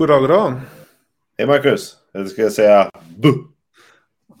[0.00, 0.60] God dag, god dag.
[1.38, 3.32] Hej Marcus, eller ska jag säga bu?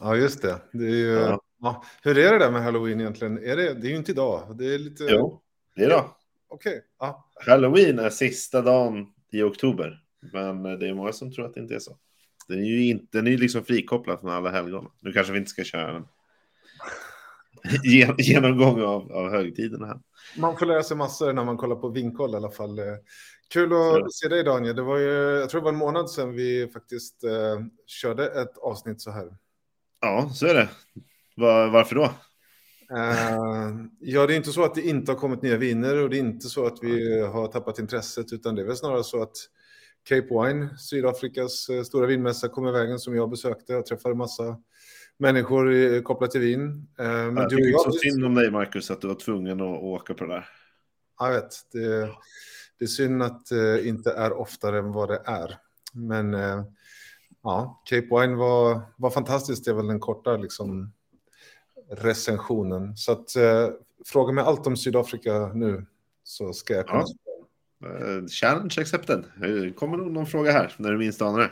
[0.00, 0.60] Ja, just det.
[0.72, 1.40] det är ju, Ja.
[1.60, 1.84] ja.
[2.02, 3.38] Hur är det där med halloween egentligen?
[3.38, 4.56] Är det, det är ju inte idag.
[4.58, 5.04] Det är lite...
[5.10, 5.40] Jo,
[5.76, 6.16] det är då.
[6.48, 6.82] Okej.
[6.98, 7.30] Ja.
[7.46, 9.98] Halloween är sista dagen i oktober.
[10.32, 11.96] Men det är många som tror att det inte är så.
[12.48, 14.90] Den är ju inte, den är liksom frikopplad från alla helgon.
[15.00, 16.04] Nu kanske vi inte ska köra en
[17.84, 20.00] gen- genomgång av, av högtiderna här.
[20.38, 22.78] Man får lära sig massor när man kollar på vinkoll i alla fall.
[22.78, 22.84] Eh,
[23.52, 24.76] Kul att se dig Daniel.
[24.76, 28.58] Det var ju, jag tror det var en månad sedan vi faktiskt eh, körde ett
[28.58, 29.36] avsnitt så här.
[30.00, 30.68] Ja, så är det.
[31.36, 32.04] Var, varför då?
[32.96, 36.16] Eh, ja, det är inte så att det inte har kommit nya viner och det
[36.16, 39.36] är inte så att vi har tappat intresset utan det är väl snarare så att
[40.08, 43.72] Cape Wine, Sydafrikas eh, stora vinmässa, kom i vägen som jag besökte.
[43.72, 44.56] Jag träffade massa
[45.20, 46.88] människor kopplat till vin.
[46.98, 50.14] Eh, men Jag tycker så synd om dig Marcus att du var tvungen att åka
[50.14, 50.48] på det där.
[51.18, 52.10] jag vet, det,
[52.78, 55.58] det är synd att det inte är oftare än vad det är.
[55.92, 56.64] Men eh,
[57.42, 60.92] ja, Cape Wine var, var fantastiskt, det är väl den korta liksom,
[61.90, 62.96] recensionen.
[62.96, 63.68] Så att, eh,
[64.06, 65.86] fråga mig allt om Sydafrika nu
[66.24, 67.04] så ska jag kunna
[67.80, 67.88] Ja.
[67.88, 69.18] Eh, Challenge accepted.
[69.18, 71.50] Eh, Kommer nog någon fråga här när du minst anar det.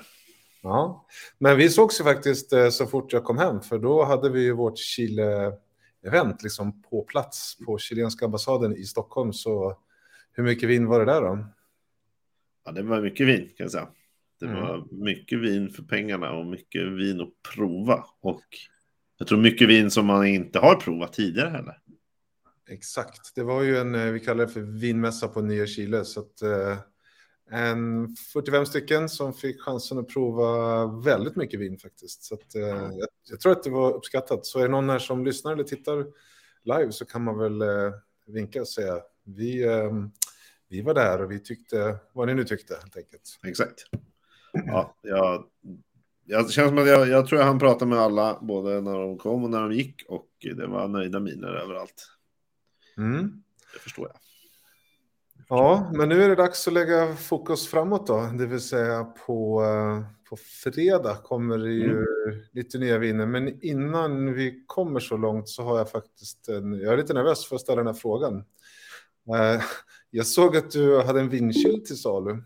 [0.62, 1.06] Ja,
[1.38, 4.42] men vi sågs ju faktiskt eh, så fort jag kom hem, för då hade vi
[4.42, 9.32] ju vårt Chile-event liksom på plats på chilenska ambassaden i Stockholm.
[9.32, 9.78] Så
[10.32, 11.46] hur mycket vin var det där då?
[12.64, 13.88] Ja, det var mycket vin kan jag säga.
[14.40, 14.60] Det Mm.
[14.60, 18.04] var mycket vin för pengarna och mycket vin att prova.
[18.20, 18.42] Och
[19.18, 21.78] jag tror mycket vin som man inte har provat tidigare heller.
[22.70, 26.20] Exakt, det var ju en, eh, vi kallar det för vinmässa på Nya Chile, så
[26.20, 26.76] att eh,
[27.50, 32.22] en 45 stycken som fick chansen att prova väldigt mycket vin faktiskt.
[32.22, 34.46] Så att, eh, jag, jag tror att det var uppskattat.
[34.46, 36.06] Så är det någon här som lyssnar eller tittar
[36.62, 37.92] live så kan man väl eh,
[38.26, 39.92] vinka och säga vi, eh,
[40.68, 43.38] vi var där och vi tyckte vad ni nu tyckte helt enkelt.
[43.46, 43.84] Exakt.
[44.52, 45.44] Ja, jag,
[46.24, 49.18] jag känns som att jag, jag tror jag han pratade med alla, både när de
[49.18, 50.04] kom och när de gick.
[50.08, 52.06] Och det var nöjda miner överallt.
[52.96, 53.42] Mm.
[53.72, 54.27] Det förstår jag.
[55.48, 59.62] Ja, men nu är det dags att lägga fokus framåt då, det vill säga på,
[59.64, 62.04] eh, på fredag kommer det ju
[62.52, 63.26] lite nya viner.
[63.26, 67.46] Men innan vi kommer så långt så har jag faktiskt en, jag är lite nervös
[67.48, 68.36] för att ställa den här frågan.
[69.28, 69.62] Eh,
[70.10, 72.42] Jag såg att du hade en vinkyl till salu.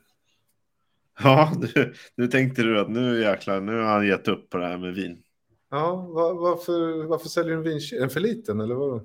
[1.22, 4.66] Ja, nu, nu tänkte du att nu jäklar, nu har han gett upp på det
[4.66, 5.22] här med vin.
[5.70, 7.96] Ja, va- varför, varför säljer du en vinkyl?
[7.96, 9.04] Är den för liten eller vadå?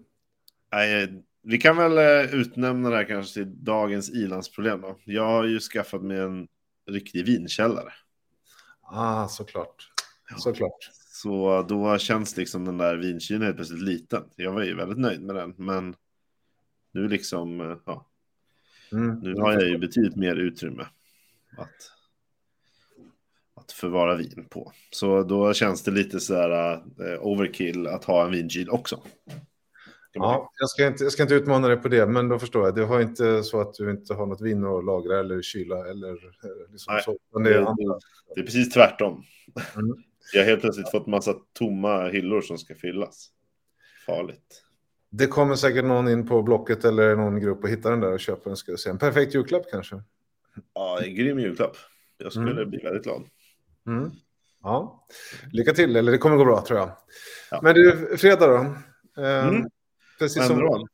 [0.71, 4.99] Nej, vi kan väl eh, utnämna det här kanske till dagens ilandsproblem då.
[5.05, 6.47] Jag har ju skaffat mig en
[6.89, 7.93] riktig vinkällare.
[8.81, 9.91] Ah, såklart.
[10.37, 10.89] Såklart.
[11.11, 14.23] Så då känns liksom den där vinkylen helt plötsligt liten.
[14.35, 15.95] Jag var ju väldigt nöjd med den, men
[16.91, 18.07] nu liksom, eh, ja,
[18.91, 19.19] Mm.
[19.19, 20.87] nu har jag ju betydligt mer utrymme
[21.57, 21.91] att,
[23.55, 24.71] att förvara vin på.
[24.91, 29.01] Så då känns det lite så här eh, overkill att ha en vinkyl också.
[30.21, 32.75] Ja, jag ska, inte, jag ska inte utmana dig på det, men då förstår jag.
[32.75, 36.11] Det har inte så att du inte har något vin att lagra eller kyla eller
[36.13, 37.17] eh, liksom Nej, så.
[37.39, 37.99] Det Det är andra.
[38.35, 39.23] det är precis tvärtom.
[39.75, 39.95] Mm.
[40.33, 43.29] Jag har helt plötsligt fått massa tomma hyllor som ska fyllas.
[44.05, 44.63] Farligt.
[45.09, 48.19] Det kommer säkert någon in på Blocket eller någon grupp och hittar den där och
[48.19, 48.57] köper den.
[48.57, 48.93] Ska jag säga.
[48.93, 50.01] En perfekt julklapp kanske.
[50.73, 51.77] Ja, en grym julklapp.
[52.17, 52.69] Jag skulle Mm.
[52.69, 53.23] bli väldigt glad.
[53.87, 54.11] Mm.
[54.63, 55.07] Ja,
[55.51, 56.91] lycka till, eller det kommer gå bra tror jag.
[57.51, 57.59] Ja.
[57.63, 58.55] Men du, fredag då.
[59.21, 59.69] Ehm, Mm.
[60.19, 60.87] Precis, som, då?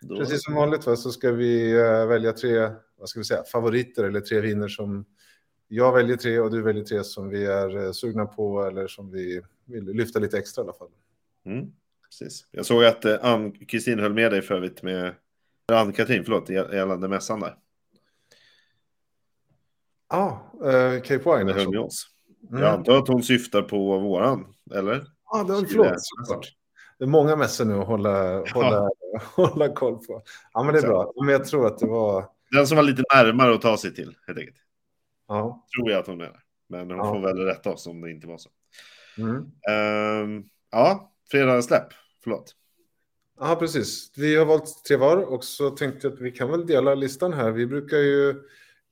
[0.00, 3.44] Då- precis som vanligt va, så ska vi eh, välja tre vad ska vi säga,
[3.52, 5.04] favoriter eller tre viner som
[5.68, 9.10] jag väljer tre och du väljer tre som vi är eh, sugna på eller som
[9.10, 10.88] vi vill lyfta lite extra i alla fall.
[11.46, 11.72] Mm,
[12.08, 12.46] precis.
[12.50, 15.14] Jag såg att eh, Ann-Kristin höll med dig för övrigt med
[15.72, 17.56] Ann-Katrin, förlåt, gällande mässan där.
[20.08, 21.52] Ja, eh, Cape Wine.
[21.52, 21.70] Alltså.
[21.70, 22.06] med oss.
[22.50, 22.62] Mm.
[22.62, 25.06] Jag antar att hon syftar på våran, eller?
[25.30, 25.68] Ja, Chile.
[25.68, 25.92] förlåt.
[25.96, 26.52] såklart.
[26.98, 28.88] Det är många mässor nu att hålla, hålla,
[29.34, 30.22] hålla koll på.
[30.52, 31.12] Ja, men det är bra.
[31.20, 32.24] Men jag tror att det var...
[32.50, 34.56] Den som var lite närmare att ta sig till, helt enkelt.
[35.28, 35.66] Ja.
[35.76, 36.40] Tror jag att hon menar.
[36.68, 37.12] Men hon Ja.
[37.14, 38.50] får väl rätta oss om det inte var så.
[39.18, 39.36] Mm.
[39.70, 41.86] Ehm, ja, fredagssläpp.
[42.22, 42.54] Förlåt.
[43.40, 44.12] Ja, precis.
[44.16, 47.32] Vi har valt tre var och så tänkte jag att vi kan väl dela listan
[47.32, 47.50] här.
[47.50, 48.34] Vi brukar ju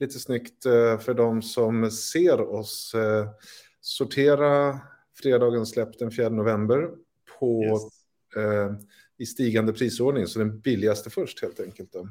[0.01, 3.27] lite snyggt eh, för de som ser oss eh,
[3.81, 4.79] sortera
[5.23, 6.91] fredagens släpp den 4 november
[7.45, 8.45] på Yes.
[8.45, 8.73] eh,
[9.19, 11.93] i stigande prisordning, så den billigaste först helt enkelt.
[11.93, 12.09] Då.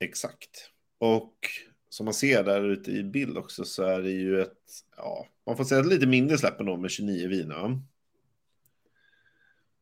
[0.00, 0.50] Exakt.
[0.98, 1.34] Och
[1.88, 4.58] som man ser där ute i bild också så är det ju ett,
[4.96, 7.80] ja, man får säga ett lite mindre släpp ändå med 29 viner.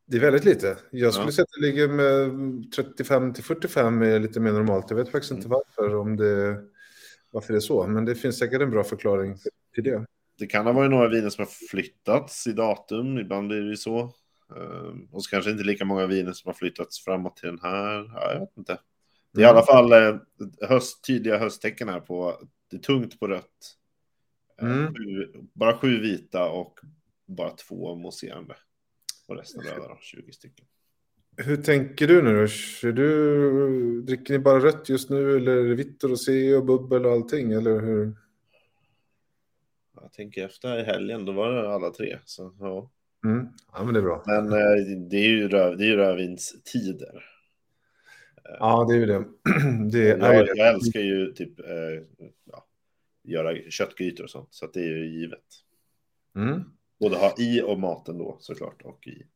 [0.06, 0.76] Det är väldigt lite.
[0.90, 1.32] Jag skulle Ja.
[1.32, 4.86] säga att det ligger med 35 till 45 är lite mer normalt.
[4.90, 5.58] Jag vet faktiskt inte Mm.
[5.76, 5.96] varför.
[5.96, 6.58] Om det,
[7.30, 7.86] varför det är så.
[7.86, 9.36] Men det finns säkert en bra förklaring
[9.74, 10.06] till det.
[10.38, 13.76] Det kan ha varit några viner som har flyttats i datum, ibland blir det ju
[13.76, 14.14] så.
[14.56, 18.10] Ehm, och så kanske inte lika många viner som har flyttats framåt till den här.
[18.14, 18.78] Ja, jag vet inte.
[19.32, 19.56] Det är mm.
[19.56, 20.20] i alla fall eh,
[20.68, 23.76] höst, tydliga hösttecken här på, det är tungt på rött.
[24.60, 24.94] Eh, mm.
[25.52, 26.80] bara sju vita och
[27.26, 28.56] bara två mousserande.
[29.26, 30.66] Och resten röda då, 20 stycken.
[31.36, 32.46] Hur tänker du nu
[32.82, 32.92] då?
[32.92, 37.52] Du, dricker ni bara rött just nu eller vitt och rosé och bubbel och allting?
[37.52, 38.16] Eller hur?
[39.94, 42.18] Jag tänker efter i helgen, då var det alla tre.
[42.24, 42.90] Så, ja.
[43.24, 43.48] Mm.
[43.72, 44.22] ja, men det är bra.
[44.26, 47.24] Men eh, det är ju, röv, det är ju rödvinstider.
[48.58, 49.24] Ja, det är ju det.
[49.92, 52.66] det är jag, jag älskar ju typ eh, ja,
[53.24, 55.44] göra köttgrytor och sånt, så det är ju givet.
[56.36, 56.64] Mm.
[57.00, 59.26] Både ha i och maten då såklart och i,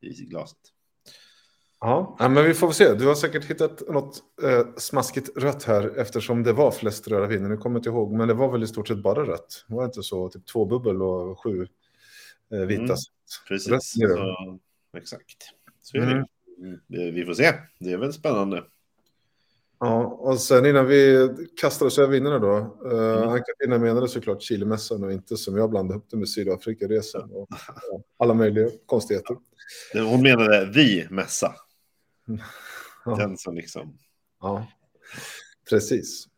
[0.00, 0.58] i glaset.
[1.80, 2.94] Ja, men vi får se.
[2.94, 7.48] Du har säkert hittat något eh, smaskigt rött här eftersom det var flest röda viner.
[7.48, 9.64] Nu kommer jag inte ihåg, men det var väl i stort sett bara rött.
[9.68, 11.66] Det var inte så, typ två bubbel och sju
[12.50, 12.82] vita.
[12.82, 12.96] Mm,
[13.48, 14.58] precis, så,
[14.96, 15.50] exakt.
[15.82, 16.12] Så är det.
[16.12, 16.80] Mm.
[16.92, 17.14] mm.
[17.14, 17.52] Vi får se.
[17.80, 18.64] Det är väl spännande.
[19.80, 21.28] Ja, och sen innan vi
[21.60, 22.56] kastar oss över vinnarna då.
[22.84, 23.28] Uh, mm.
[23.28, 27.48] Ann-Katarina menade såklart Chilemässan och inte som jag blandade upp det med Sydafrikaresan och
[27.90, 29.36] ja, alla möjliga konstigheter.
[29.92, 31.54] Hon menade vi mässa.
[33.06, 33.16] Ja.
[33.16, 33.98] Den som liksom...
[34.40, 34.66] Ja,
[35.70, 36.28] precis.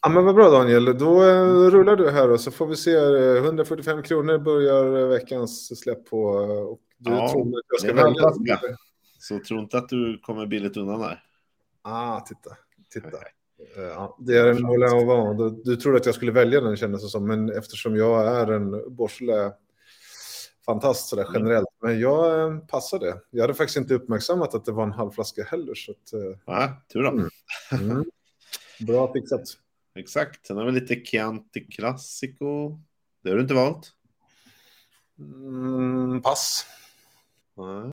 [0.00, 2.96] Ja, men vad bra Daniel, då uh, rullar du här och så får vi se.
[3.36, 6.22] 145 kronor börjar veckans släpp på.
[6.22, 8.60] Och du ja, tror att jag ska välja.
[9.18, 11.22] Så tro inte att du kommer billigt undan där.
[11.82, 12.50] Ah, titta.
[12.90, 13.18] titta.
[13.76, 15.64] Ja, det är en Moulin au vent.
[15.64, 18.96] Du, trodde att jag skulle välja den kändes det som, men eftersom jag är en
[18.96, 19.52] Borsle
[20.66, 21.34] fantast sådär mm.
[21.34, 21.68] generellt.
[21.82, 23.20] Men jag eh, passade.
[23.30, 25.74] Jag hade faktiskt inte uppmärksammat att det var en halv flaska heller.
[25.74, 27.08] Så att, eh, ja, tur då.
[27.08, 27.30] Mm.
[27.72, 28.04] Mm.
[28.80, 29.42] Bra fixat.
[29.94, 30.46] Exakt.
[30.46, 32.78] Sen har vi lite Chianti Classico.
[33.22, 33.92] Det har du inte valt?
[35.18, 36.66] Mm, pass.
[37.56, 37.90] Ja.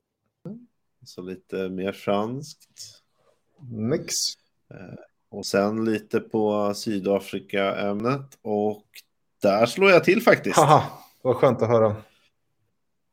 [1.06, 2.70] Så lite mer franskt.
[3.72, 4.14] Nix.
[4.74, 5.00] Eh,
[5.30, 8.38] och sen lite på Sydafrika-ämnet.
[8.42, 8.86] Och
[9.42, 10.58] där slår jag till faktiskt.
[10.58, 10.84] Haha,
[11.22, 11.96] vad skönt att höra.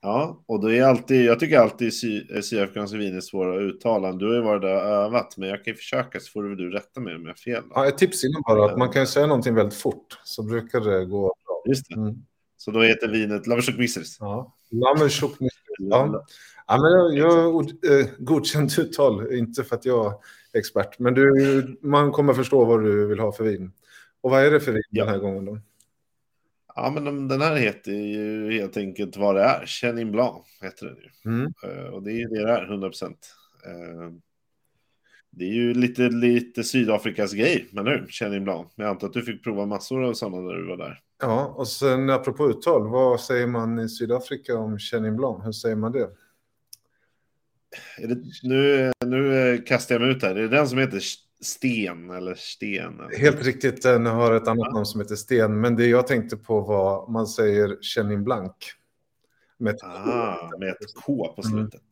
[0.03, 4.13] Ja, och det är alltid, jag tycker alltid sy, sydafrikanska viner är svåra att uttala.
[4.13, 6.71] Du har ju varit där och övat, men jag kan ju försöka så får du
[6.71, 7.63] rätta mig om jag har fel.
[7.75, 11.05] Ja, ett tips innan bara, att man kan säga någonting väldigt fort, så brukar det
[11.05, 11.63] gå bra.
[11.67, 11.95] Just det.
[11.95, 12.15] Mm.
[12.57, 14.17] Så då heter vinet Lamerchuk Miseris.
[14.21, 15.77] Ja, Lamerchuk Miseris.
[15.79, 16.25] Ja.
[16.67, 20.15] ja, men jag, jag eh, godkänt uttal, inte för att jag
[20.53, 20.99] expert.
[20.99, 23.73] Men du, man kommer förstå vad du vill ha för vin.
[24.21, 25.05] Och vad är det för vin ja.
[25.05, 25.59] den här gången då?
[26.75, 29.67] Ja, men den här heter ju helt enkelt vad det är.
[29.67, 31.31] Chenin Blanc heter den ju.
[31.31, 31.53] Mm.
[31.65, 33.35] Uh, och det är det det är, 100 procent.
[33.67, 34.11] Uh,
[35.31, 38.73] det är ju lite, lite Sydafrikas grej, men nu, Chenin Blanc.
[38.75, 41.01] Jag antar att du fick prova massor av sådana när du var där.
[41.21, 45.45] Ja, och sen apropå uttal, vad säger man i Sydafrika om Chenin Blanc?
[45.45, 46.09] Hur säger man det?
[47.99, 50.35] Det, nu, nu kastar jag mig ut här.
[50.35, 51.01] Är det den som heter
[51.41, 53.01] Sten eller Sten?
[53.01, 53.19] Eller?
[53.19, 54.73] Helt riktigt, den har ett annat ja.
[54.73, 55.61] namn som heter Sten.
[55.61, 58.53] Men det jag tänkte på var, man säger Chenin Blanc.
[59.59, 60.59] Med ett, ah, K.
[60.59, 61.53] Med ett K på mm.
[61.53, 61.81] slutet.
[61.81, 61.85] Mm.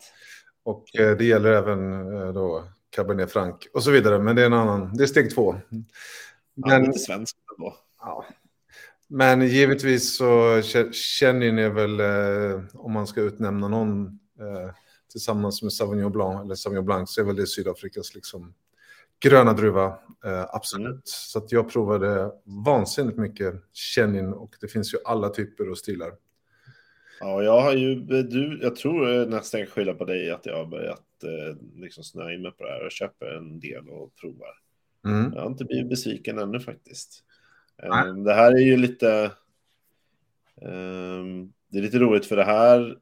[0.62, 4.18] Och eh, det gäller även eh, då Cabernet Franc och så vidare.
[4.18, 5.56] Men det är en annan, det är steg två.
[5.68, 5.84] Men,
[6.54, 7.76] ja, lite svenskt ändå.
[8.00, 8.24] Ja.
[9.06, 14.18] Men givetvis så Chenin är väl, eh, om man ska utnämna någon
[15.12, 18.54] tillsammans med Sauvignon Blanc, eller Sauvignon Blanc, så är väl det Sydafrikas liksom
[19.20, 19.86] gröna druva,
[20.24, 20.86] eh, absolut.
[20.86, 21.00] Mm.
[21.04, 22.30] Så att jag provade
[22.64, 26.12] vansinnigt mycket Chenin och det finns ju alla typer och stilar.
[27.20, 30.66] Ja, jag har ju, du, jag tror nästan jag skylla på dig att jag har
[30.66, 34.54] börjat eh, liksom snöa in mig på det här och köper en del och provar.
[35.04, 35.32] Mm.
[35.34, 37.24] Jag har inte blivit besviken ännu faktiskt.
[37.82, 39.10] Eh, det här är ju lite,
[40.62, 41.24] eh,
[41.68, 42.96] det är lite roligt för det här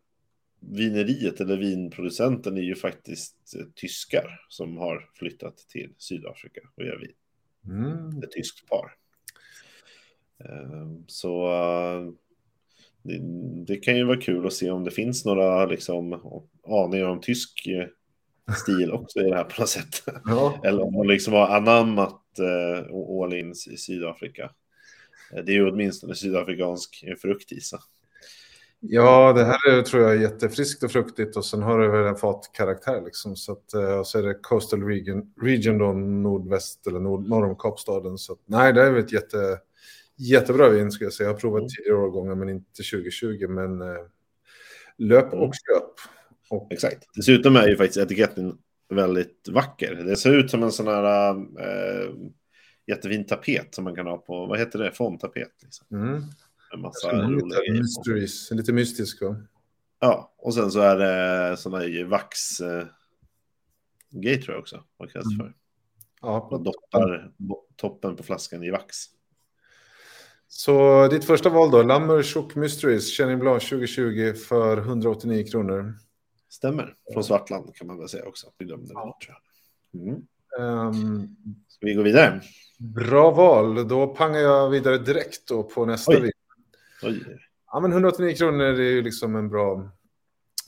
[0.68, 6.98] vineriet eller vinproducenten är ju faktiskt eh, tyskar som har flyttat till Sydafrika och gör
[6.98, 7.12] vin.
[7.66, 8.22] Mm.
[8.22, 8.92] Ett tyskt par.
[10.44, 12.12] Ehm, så eh,
[13.02, 13.18] det,
[13.66, 16.20] det, kan ju vara kul att se om det finns några liksom,
[16.66, 17.86] aningar om tysk eh,
[18.54, 20.02] stil också i det här på något sätt.
[20.24, 20.60] Ja.
[20.64, 22.22] Eller om man liksom har anammat
[23.22, 24.50] all in i Sydafrika.
[25.30, 27.78] Det är ju åtminstone sydafrikansk frukt i sig.
[28.80, 32.06] Ja, det här är, tror jag är jättefriskt och fruktigt och sen har det väl
[32.06, 33.36] en fatkaraktär liksom.
[33.36, 37.46] Så att, eh, och så är det Coastal Region, region då, nordväst eller nord, norr
[37.46, 38.18] om Kapstaden.
[38.18, 39.58] Så att, nej, det är väl ett jätte,
[40.16, 41.28] jättebra vin ska jag säga.
[41.28, 41.68] Jag har provat mm.
[41.68, 43.46] tidigare årgångar men inte 2020.
[43.48, 44.04] Men eh,
[44.98, 45.52] löp och mm.
[45.52, 45.92] köp.
[46.50, 46.72] Och...
[46.72, 47.08] Exakt.
[47.14, 49.94] Dessutom är ju faktiskt etiketten väldigt vacker.
[49.94, 51.30] Det ser ut som en sån här...
[51.30, 52.10] Eh,
[52.86, 55.52] jättefin tapet som man kan ha på, vad heter det, fondtapet.
[55.62, 55.86] Liksom.
[55.92, 56.22] Mm.
[56.76, 57.72] En massa Lite roliga på.
[57.72, 59.22] mysteries, lite mystisk.
[59.22, 59.36] va?
[60.00, 62.84] Ja, och sen så är det sådana här vax eh,
[64.10, 64.84] grej tror jag också.
[64.96, 65.54] Vad kallas det för?
[66.20, 68.96] Ja, Man dottar bo- toppen på flaskan i vax.
[70.48, 75.94] Så ditt första val då, Lammer Chook Mysteries, Chenin Blanc 2020 för 189 kronor.
[76.48, 76.94] Stämmer.
[77.12, 78.46] Från Svartland kan man väl säga också.
[78.58, 79.18] Vi glömde det, Ja.
[79.28, 80.02] jag.
[80.02, 80.14] Mm.
[80.60, 81.36] Ehm,
[81.68, 82.40] Ska vi gå vidare?
[82.78, 86.32] bra val, då pangar jag vidare direkt då på nästa Oj.
[87.02, 87.38] Oj.
[87.72, 89.90] Ja, men 189 kronor är ju liksom en bra,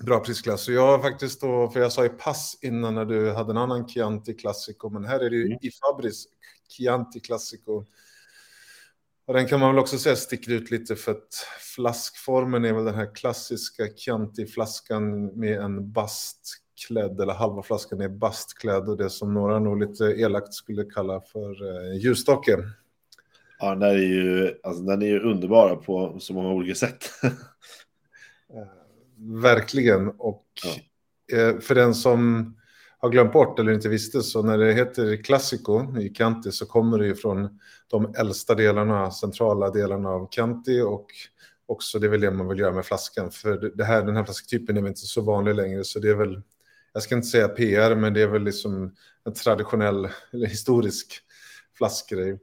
[0.06, 0.68] bra prisklass.
[0.68, 3.56] Och jag har faktiskt då, för jag sa ju pass innan när du hade en
[3.56, 5.58] annan Chianti Classico, men här är det ju Mm.
[5.62, 6.25] i Fabris
[6.68, 7.85] Chianti Classico.
[9.26, 11.35] Och den kan man väl också säga sticker ut lite för att
[11.75, 18.88] flaskformen är väl den här klassiska Chianti-flaskan med en bastklädd, eller halva flaskan är bastklädd
[18.88, 22.58] och det som några nog lite elakt skulle kalla för eh, ljusstake.
[23.59, 27.11] Ja, den är ju, alltså, den är ju underbara på så många olika sätt.
[29.17, 30.09] Verkligen.
[30.09, 30.47] Och
[31.33, 32.55] eh, för den som
[32.99, 36.99] har glömt bort eller inte visste så när det heter Classico i Chianti så kommer
[36.99, 41.07] det ju från de äldsta delarna, centrala delarna av Chianti och
[41.67, 43.31] också det är väl det man vill göra med flaskan.
[43.31, 46.15] För det här, den här flasktypen är väl inte så vanlig längre så det är
[46.15, 46.43] väl,
[46.93, 51.21] jag ska inte säga PR men det är väl liksom en traditionell eller historisk
[51.79, 52.38] flaskgrej.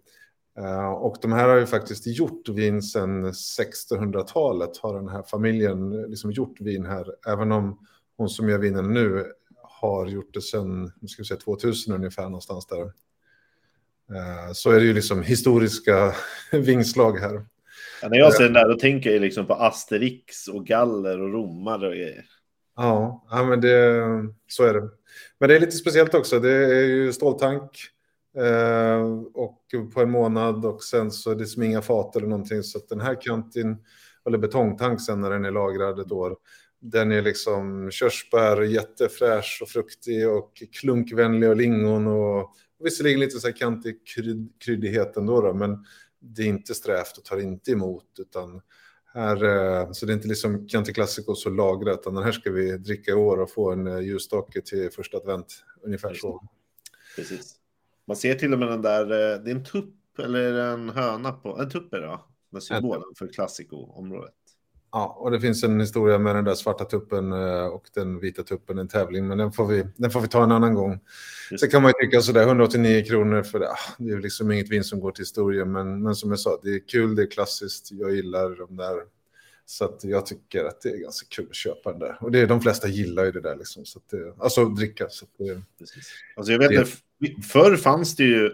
[0.57, 6.01] Eh, och de här har ju faktiskt gjort vin sedan 1600-talet har den här familjen
[6.01, 7.05] liksom gjort vin här.
[7.27, 7.79] Även om
[8.17, 9.25] hon som gör vinen nu
[9.61, 12.81] har gjort det sedan ska vi säga, 2000 ungefär någonstans där.
[14.15, 16.15] Eh, Så är det ju liksom historiska
[16.51, 17.45] vingslag här.
[18.01, 21.33] Ja, när jag ser den där då tänker jag liksom på Asterix och Galler och
[21.33, 22.25] romare och grejer.
[22.75, 24.03] Ja, ja men det,
[24.47, 24.89] så är det.
[25.39, 26.39] Men det är lite speciellt också.
[26.39, 27.94] Det är ju ståltank eh,
[28.37, 29.01] Eh,
[29.33, 29.61] och
[29.93, 32.63] på en månad och sen så är det som inga fat eller någonting.
[32.63, 33.77] Så att den här kantin,
[34.25, 36.37] eller betongtank sen när den är lagrad ett år,
[36.81, 40.51] den är liksom körsbär, jättefräsch och fruktig och
[40.81, 45.85] klunkvänlig och lingon och visserligen lite så här kantig krydd, kryddighet ändå då, men
[46.19, 48.61] det är inte strävt och tar inte emot utan
[49.13, 52.51] här, eh, så det är inte liksom Chianti Classico så lagrat, utan den här ska
[52.51, 56.43] vi dricka i år och få en eh, ljusstake till första advent, ungefär så.
[57.15, 57.54] Precis.
[58.07, 61.31] Man ser till och med den där, eh, det är en tupp eller en höna
[61.31, 62.21] på, en tupp är det va?
[62.49, 64.33] Med symbolen för Classico-området.
[64.91, 68.43] Ja, och det finns en historia med den där svarta tuppen eh, och den vita
[68.43, 70.99] tuppen, en tävling, men den får vi, den får vi ta en annan gång.
[71.51, 74.51] Just Sen kan man ju tycka sådär 189 kronor för det, ah, det är liksom
[74.51, 77.21] inget vin som går till historien, men, men som jag sa, det är kul, det
[77.21, 78.95] är klassiskt, jag gillar de där.
[79.67, 82.17] Så att jag tycker att det är ganska kul att köpa den där.
[82.21, 85.09] Och det är, de flesta gillar ju det där liksom, så att det, alltså dricka.
[85.09, 86.09] Så det, Precis.
[86.35, 86.75] Alltså jag vet Det-
[87.27, 88.45] inte, förr fanns det ju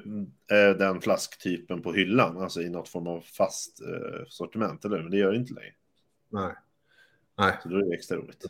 [0.51, 5.01] eh, den flasktypen på hyllan, alltså i något form av fast eh, sortiment, eller?
[5.01, 5.73] Men det gör det inte längre.
[6.29, 6.53] nej.
[7.37, 7.57] Nej.
[7.63, 8.45] Så då är det extra roligt.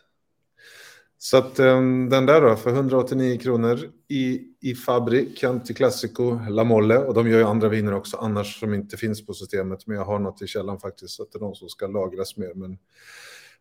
[1.23, 6.63] Så att um, den där då, för 189 kronor i, i Fabri, Chianti Classico, La
[6.63, 6.97] Molle.
[6.97, 9.87] Och de gör ju andra viner också, annars som inte finns på systemet.
[9.87, 12.37] Men jag har något i källan faktiskt, så att det är de som ska lagras
[12.37, 12.53] mer.
[12.53, 12.77] Men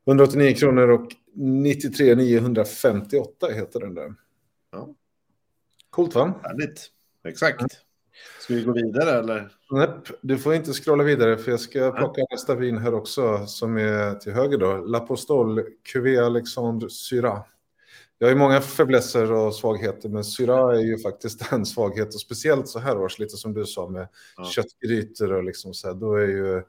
[0.07, 4.15] 189 kronor och 93 958 heter den där.
[4.73, 4.95] Ja.
[5.91, 6.41] Coolt va?
[6.43, 6.87] Härligt.
[7.25, 7.63] Exakt.
[8.41, 9.49] Ska vi gå vidare eller?
[9.71, 9.89] Nej,
[10.21, 14.15] du får inte scrolla vidare för jag ska plocka nästa vin här också som är
[14.15, 14.67] till höger då.
[14.67, 17.43] L'Apostol Cuvée Alexandre Syrah.
[18.19, 22.21] Jag har ju många fäblesser och svagheter men Syrah är ju faktiskt en svaghet och
[22.21, 24.45] speciellt så här års, lite som du sa med Ja.
[24.45, 26.63] köttgrytor och liksom så här, då är ju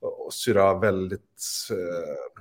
[0.00, 2.38] och Syrah väldigt eh,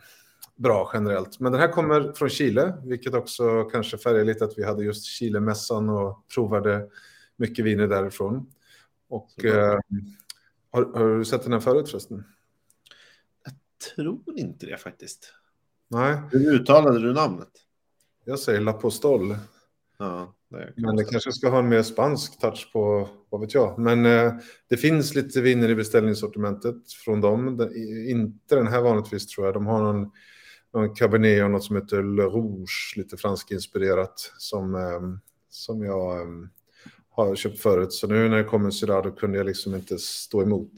[0.56, 1.40] bra generellt.
[1.40, 5.06] Men den här kommer från Chile, vilket också kanske färgar lite att vi hade just
[5.06, 6.88] Chile-mässan och provade
[7.38, 8.52] mycket viner därifrån.
[9.10, 9.80] Och eh,
[10.72, 12.24] har, har du sett den här förut förresten?
[13.96, 15.34] Tror inte det faktiskt.
[15.88, 17.52] Nej, Hur uttalade du namnet?
[18.28, 19.36] jag säger La Postol.
[20.00, 23.80] Ja, det Men det kanske ska ha en mer spansk touch på, vad vet jag.
[23.80, 24.34] Men eh,
[24.70, 27.58] det finns lite viner i beställningssortimentet från dem.
[27.58, 27.76] Den,
[28.10, 29.54] inte den här vanligtvis tror jag.
[29.54, 30.12] De har någon,
[30.74, 35.02] någon cabernet och något som heter Le Rouge, lite franskinspirerat, som, eh,
[35.50, 36.28] som jag eh,
[37.18, 37.94] har köpt förut.
[37.94, 40.72] Så nu när det kommer Syrah då kunde jag liksom inte stå emot.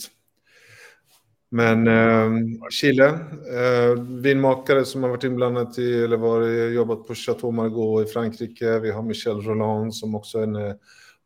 [1.51, 2.29] Men eh,
[2.69, 8.13] Chile, eh, vinmakare som har varit inblandat i, eller varit, jobbat på Chateau Margaux i
[8.13, 8.79] Frankrike.
[8.79, 10.73] Vi har Michel Roland som också är en eh,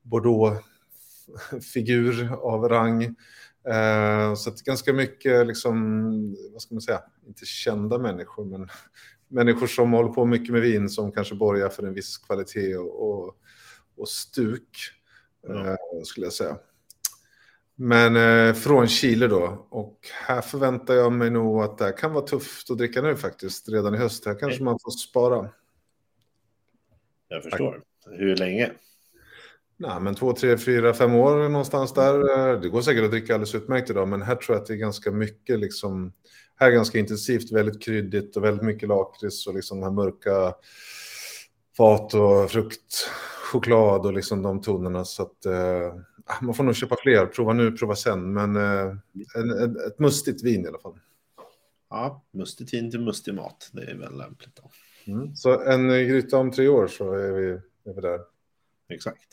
[0.01, 3.03] Bordeaux-figur av rang.
[3.67, 8.67] Eh, så att ganska mycket, liksom, vad ska man säga, inte kända människor, men
[9.27, 13.09] människor som håller på mycket med vin som kanske borgar för en viss kvalitet och,
[13.09, 13.35] och,
[13.97, 14.69] och stuk,
[15.47, 15.67] Ja.
[15.67, 16.57] eh, skulle jag säga.
[17.75, 19.67] Men eh, från Chile då.
[19.69, 23.69] Och här förväntar jag mig nog att det kan vara tufft att dricka nu faktiskt.
[23.69, 24.25] Redan i höst.
[24.25, 25.49] Här kanske man får spara.
[27.27, 27.81] Jag förstår.
[28.05, 28.71] Hur länge?
[29.77, 32.57] Nej, men två, tre, fyra, fem år någonstans där.
[32.61, 34.77] Det går säkert att dricka alldeles utmärkt idag, men här tror jag att det är
[34.77, 36.13] ganska mycket liksom.
[36.55, 40.55] Här är ganska intensivt, väldigt kryddigt och väldigt mycket lakrits och liksom de här mörka
[41.77, 43.09] fat och frukt,
[43.53, 45.05] choklad och liksom de tonerna.
[45.05, 45.95] Så att eh,
[46.41, 48.95] man får nog köpa fler, prova nu, prova sen, men eh,
[49.35, 50.99] en, ett mustigt vin i alla fall.
[51.89, 54.71] Ja, mustigt vin till mustig mat, det är väl lämpligt då.
[55.11, 55.35] Mm.
[55.35, 57.49] Så en gryta om tre år så är vi,
[57.89, 58.19] är vi där.
[58.89, 59.27] Exakt.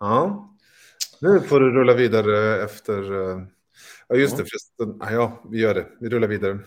[0.00, 0.48] Ja,
[1.20, 3.30] nu får du rulla vidare efter...
[3.30, 3.42] eh,
[4.08, 4.46] Ja, just det, Ja.
[4.50, 4.98] förresten.
[5.00, 5.86] Ja, ja, vi gör det.
[6.00, 6.58] Vi rullar vidare.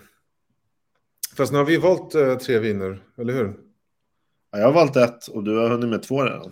[1.35, 3.53] Fast nu har vi valt eh, tre viner, eller hur?
[4.51, 6.51] Ja, jag har valt ett och du har hunnit med två redan.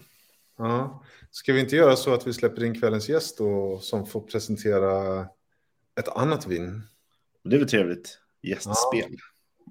[0.62, 1.04] Ja.
[1.32, 5.22] Ska vi inte göra så att vi släpper in kvällens gäst då, som får presentera
[6.00, 6.82] ett annat vin?
[7.44, 8.18] Det är väl trevligt.
[8.42, 9.18] Gästspel.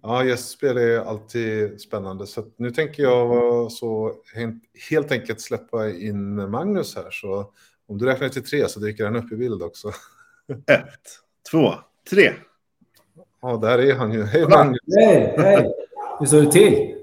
[0.03, 2.27] Ja, gästspel är alltid spännande.
[2.27, 7.11] Så att nu tänker jag så helt- helt enkelt släppa in Magnus här.
[7.11, 7.53] Så
[7.87, 9.89] om du räknar till tre så dyker han upp i bild också.
[10.67, 11.19] Ett,
[11.51, 11.75] två,
[12.11, 12.33] tre.
[13.43, 14.23] Ja, där är han ju.
[14.25, 14.81] Hej Magnus!
[14.99, 15.73] Hej, hej!
[16.19, 17.00] Hur står det till?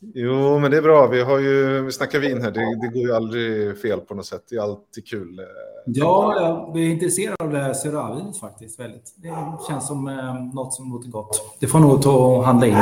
[0.00, 1.06] Jo, men det är bra.
[1.06, 2.50] Vi, har ju, vi snackar vin här.
[2.50, 4.42] Det, det går ju aldrig fel på något sätt.
[4.50, 5.40] Det är alltid kul.
[5.86, 6.34] Ja,
[6.74, 8.80] jag är intresserad av det här Syrah-vinet faktiskt.
[8.80, 9.14] Väldigt.
[9.16, 9.34] Det
[9.68, 11.56] känns som eh, något som låter gott.
[11.60, 12.76] Det får nog ta och handla in.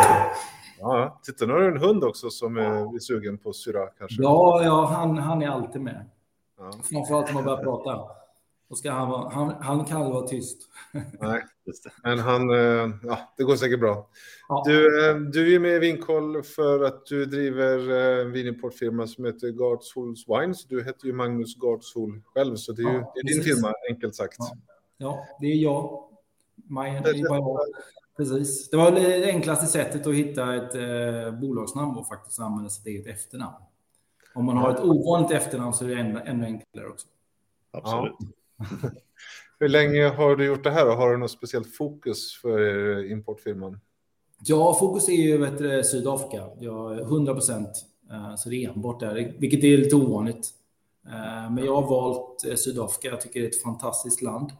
[0.81, 4.23] Ja, titta, nu har du en hund också som är, är sugen på syra kanske.
[4.23, 6.05] Ja, ja han, han är alltid med.
[6.59, 6.71] Ja.
[6.91, 8.01] Framförallt om man börjar prata.
[8.69, 10.59] Då ska han, han, han kan aldrig vara tyst.
[11.21, 11.43] Nej.
[12.03, 14.09] Men han, eh, ja, det går säkert bra.
[14.49, 14.63] Ja.
[14.67, 19.25] Du, eh, du är med i Vinkoll för att du driver eh, en vinimportfirma som
[19.25, 20.65] heter Gardshools Wines.
[20.65, 23.73] Du heter ju Magnus Gardshol själv, så det är ju Ja, det är din firma,
[23.91, 24.37] enkelt sagt.
[24.39, 24.57] Ja.
[24.97, 26.09] Ja, det är jag.
[26.55, 27.59] Majen, det är bara jag.
[28.17, 28.71] Precis.
[28.71, 33.07] Det var det enklaste sättet att hitta ett eh, bolagsnamn och faktiskt använda sitt eget
[33.07, 33.55] efternamn.
[34.35, 37.07] Om man har ett ovanligt efternamn så är det ännu, ännu enklare också.
[37.71, 38.13] Absolut.
[39.59, 42.61] Hur länge har du gjort det här och har du något speciellt fokus för
[42.99, 43.81] eh, importfirman?
[44.47, 46.49] Ja, fokus är ju du, Sydafrika.
[46.61, 47.71] Jag 100 procent.
[48.39, 50.51] Så det är enbart där, vilket är lite ovanligt.
[51.07, 53.09] Eh, Men jag har valt eh, Sydafrika.
[53.09, 54.51] Jag tycker det är ett fantastiskt land.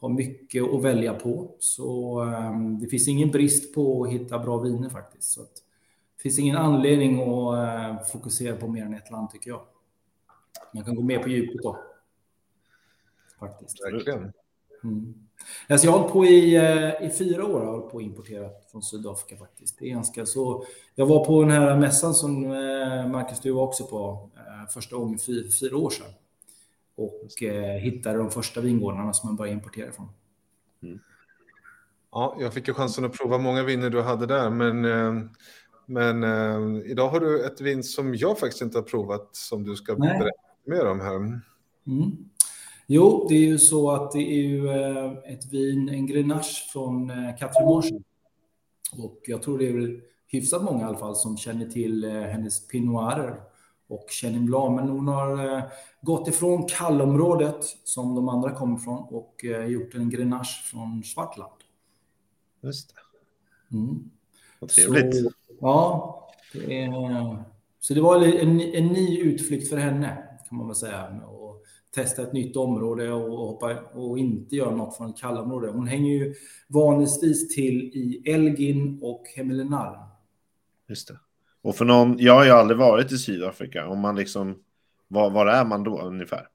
[0.00, 1.56] Har mycket att välja på.
[1.58, 5.32] Så eh, det finns ingen brist på att hitta bra viner faktiskt.
[5.32, 9.60] Så det finns ingen anledning att eh, fokusera på mer än ett land tycker jag.
[10.74, 11.78] Man kan gå mer på djupet då.
[13.40, 13.84] Faktiskt.
[13.84, 14.32] Verkligen.
[14.84, 15.14] Mm.
[15.68, 18.04] Alltså jag har hållit på i, eh, i fyra år har jag hållit på att
[18.04, 19.78] importera från Sydafrika faktiskt.
[19.78, 20.64] Det är ganska så.
[20.94, 24.96] Jag var på den här mässan som eh, Marcus du var också på eh, första
[24.96, 26.10] gången för fyra år sedan.
[26.96, 30.08] Och eh, hittade de första vingårdarna som man började importera från.
[32.10, 34.80] Ja, jag fick ju chansen att prova många viner du hade där, men,
[35.86, 39.76] men eh, idag har du ett vin som jag faktiskt inte har provat som du
[39.76, 40.18] ska Nej.
[40.18, 41.16] berätta mer om här.
[41.16, 41.40] Mm.
[42.90, 47.10] Jo, det är ju så att det är ju eh, ett vin, en Grenache från
[47.10, 48.02] eh, Catherine Marshall.
[48.98, 52.10] Och jag tror det är väl hyfsat många i alla fall som känner till eh,
[52.10, 53.40] hennes Pinot Noirer
[53.88, 54.80] och Chenin Blanc.
[54.80, 55.62] Men hon har eh,
[56.02, 61.52] gått ifrån kallområdet som de andra kommer ifrån och eh, gjort en Grenache från Svartland.
[62.62, 63.76] Just det.
[63.76, 64.10] Mm.
[64.60, 65.16] Vad trevligt.
[65.16, 67.44] Så, ja, det är,
[67.80, 71.20] så det var en, en ny utflykt för henne kan man väl säga.
[72.02, 75.68] Testa ett nytt område och, hoppa, och inte göra något från ett kallområde.
[75.68, 76.34] Hon hänger ju
[76.68, 79.98] vanligtvis till i Elgin och Hemelinar.
[80.88, 81.18] Just det.
[81.62, 83.88] Och för någon, jag har ju aldrig varit i Sydafrika.
[83.88, 84.62] Om man liksom,
[85.08, 86.48] var, var är man då ungefär?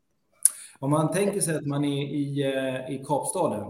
[0.79, 3.65] Om man tänker sig att man är i, eh, i Kapstaden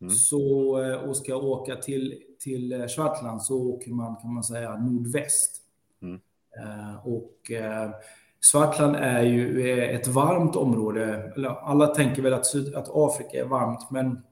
[0.00, 0.14] Mm.
[0.14, 4.76] så, eh, och ska åka till, till eh, Svartland så åker man kan man säga
[4.76, 5.62] nordväst.
[6.02, 6.20] Mm.
[7.04, 7.50] Och
[8.50, 11.32] Svartland är ju ett varmt område.
[11.62, 14.22] Alla tänker väl att, Syd, att Afrika är varmt, men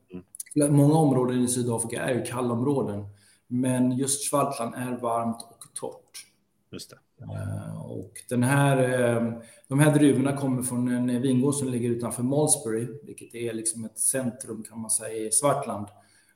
[0.71, 3.05] många områden i Sydafrika är ju kallområden.
[3.47, 6.27] Men just Svartland är varmt och torrt.
[6.73, 6.97] Just det.
[7.25, 9.33] Eh, Och den här, eh,
[9.69, 13.99] de här druvorna kommer från en vingård som ligger utanför Malmesbury, vilket är liksom ett
[13.99, 15.87] centrum kan man säga i Svartland.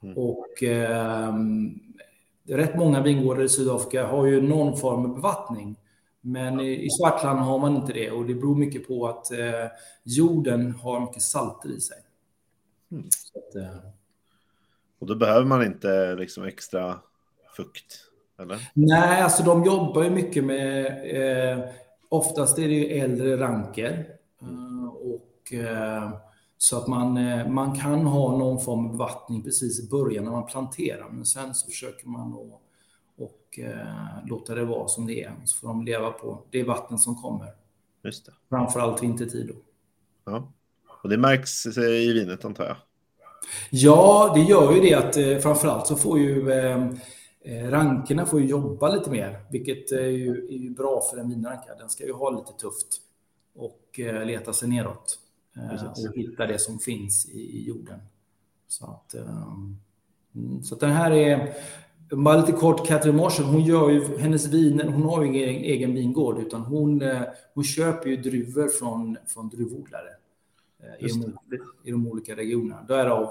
[0.02, 0.16] Mm.
[0.16, 1.34] Och eh,
[2.48, 5.76] rätt många vingårdar i Sydafrika har ju någon form av bevattning.
[6.28, 9.66] Men i, i Svartland har man inte det och det beror mycket på att eh,
[10.04, 11.96] jorden har mycket salter i sig.
[12.92, 13.04] Mm.
[13.10, 13.76] Så att, eh,
[14.98, 16.98] Och då behöver man inte liksom extra
[17.56, 18.70] fukt, eller?
[18.74, 20.86] Nej, alltså de jobbar ju mycket med,
[21.56, 21.64] eh,
[22.08, 24.06] oftast är det ju äldre ranker.
[24.42, 26.10] Eh, och eh,
[26.60, 30.30] Så att man, eh, man kan ha någon form av bevattning precis i början när
[30.30, 32.60] man planterar, men sen så försöker man att
[33.18, 35.34] och eh, låta det vara som det är.
[35.44, 37.48] Så får de leva på det vatten som kommer.
[38.04, 38.32] Just det.
[38.48, 39.46] Framförallt vintertid.
[39.46, 39.54] Då.
[40.24, 40.52] Ja.
[41.02, 42.76] Och det märks i vinet antar jag?
[43.70, 46.88] Ja, det gör ju det att eh, framförallt så får ju eh,
[47.40, 51.28] eh, rankerna får ju jobba lite mer, vilket är ju, är ju bra för en
[51.28, 51.74] vinranka.
[51.78, 53.00] Den ska ju ha lite tufft
[53.54, 55.18] och eh, leta sig neråt
[55.56, 58.00] eh, och hitta det som finns i, i jorden.
[58.68, 61.54] Så att, mm, så att den här är
[62.10, 65.94] bara lite kort, Katrin Marshall, hon gör ju, hennes viner, hon har ju ingen egen
[65.94, 67.22] vingård, utan hon, eh,
[67.54, 70.10] hon köper ju druvor från, från druvodlare
[70.82, 71.38] eh, i de,
[71.84, 72.82] i de olika regionerna.
[72.82, 73.30] Därav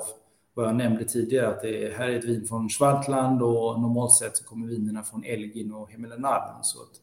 [0.54, 4.38] vad jag nämnde tidigare, att det här är ett vin från Schwartland och normalt sett
[4.38, 6.64] så kommer vinerna från Elgin och Himmelenarden.
[6.64, 7.02] Så att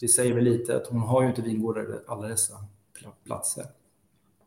[0.00, 2.54] det säger väl lite att hon har ju inte vingårdar alla dessa
[3.24, 3.64] platser.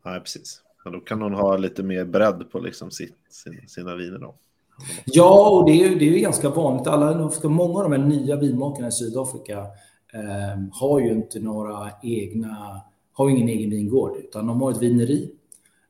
[0.04, 0.62] Nej, precis.
[0.86, 3.18] Ja, då kan hon ha lite mer bredd på liksom sitt,
[3.68, 4.36] sina viner då.
[5.06, 6.88] Ja, och det är, det är ganska vanligt.
[6.88, 9.58] Alla, många av de här nya vinmakarna i Sydafrika
[10.14, 12.82] eh, har ju inte några egna,
[13.14, 15.32] har ingen egen vingård, utan de har ett vineri.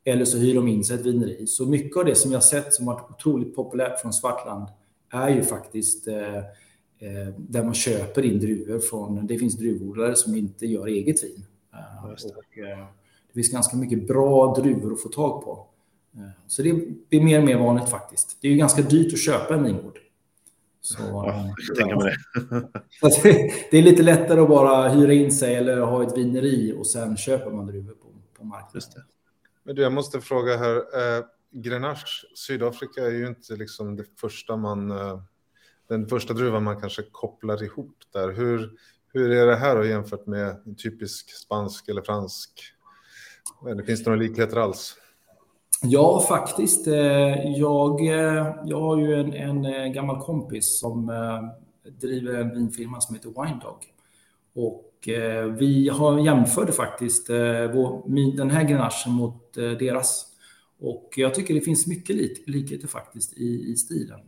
[0.05, 1.47] Eller så hyr de in sig ett vineri.
[1.47, 4.67] Så mycket av det som jag sett som varit otroligt populärt från Svartland
[5.13, 10.35] är ju faktiskt eh, eh, där man köper in druvor från, det finns druvodlare som
[10.35, 11.45] inte gör eget vin.
[11.73, 12.85] Eh, och, eh,
[13.27, 15.68] det finns ganska mycket bra druvor att få tag på.
[16.15, 16.73] Eh, så det
[17.09, 18.37] blir mer och mer vanligt faktiskt.
[18.41, 19.99] Det är ju ganska dyrt att köpa en vingård.
[20.81, 22.15] Så, ja, jag tänker mig
[23.23, 23.53] det.
[23.71, 27.17] det är lite lättare att bara hyra in sig eller ha ett vineri och sen
[27.17, 29.03] köper man druvor på, på marknaden.
[29.63, 30.75] Men du, jag måste fråga här.
[30.75, 35.21] Eh, Grenache, Sydafrika är ju inte liksom det första man, eh,
[35.89, 38.31] den första druvan man kanske kopplar ihop där.
[38.31, 38.71] Hur,
[39.13, 42.51] hur är det här då jämfört med en typisk spansk eller fransk?
[43.69, 44.95] Eller finns det några likheter alls?
[45.81, 46.87] Ja, faktiskt.
[46.87, 51.11] Eh, jag, eh, jag har ju en, en eh, gammal kompis som
[52.01, 53.93] driver en vinfirma som heter Wine Dog.
[54.53, 54.85] Och
[55.59, 60.25] vi har jämförde faktiskt den här grenachen mot deras.
[60.79, 62.15] Och jag tycker det finns mycket
[62.47, 64.19] likheter faktiskt i, i stilen.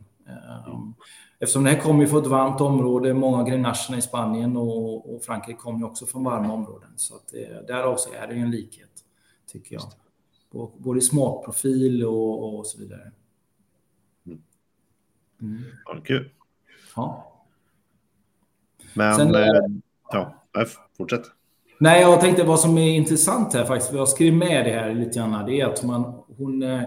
[1.38, 5.22] Eftersom det här kommer från ett varmt område, många av grenacherna i Spanien och, och
[5.22, 6.90] Frankrike kommer också från varma områden.
[6.96, 7.28] Så att,
[7.66, 8.90] därav så är det ju en likhet,
[9.52, 9.82] tycker jag
[10.78, 13.12] både smakprofil och, och så vidare.
[14.26, 14.42] Mm.
[15.42, 15.62] Mm.
[15.84, 16.30] Ja, kul.
[16.96, 17.42] Ja.
[18.94, 19.42] Men, Sen, eh,
[20.10, 20.42] ja,
[20.96, 21.22] fortsätt.
[21.80, 25.18] Nej, jag tänkte vad som är intressant här faktiskt, jag skrev med det här lite
[25.18, 26.82] grann, det är att man, hon, eh,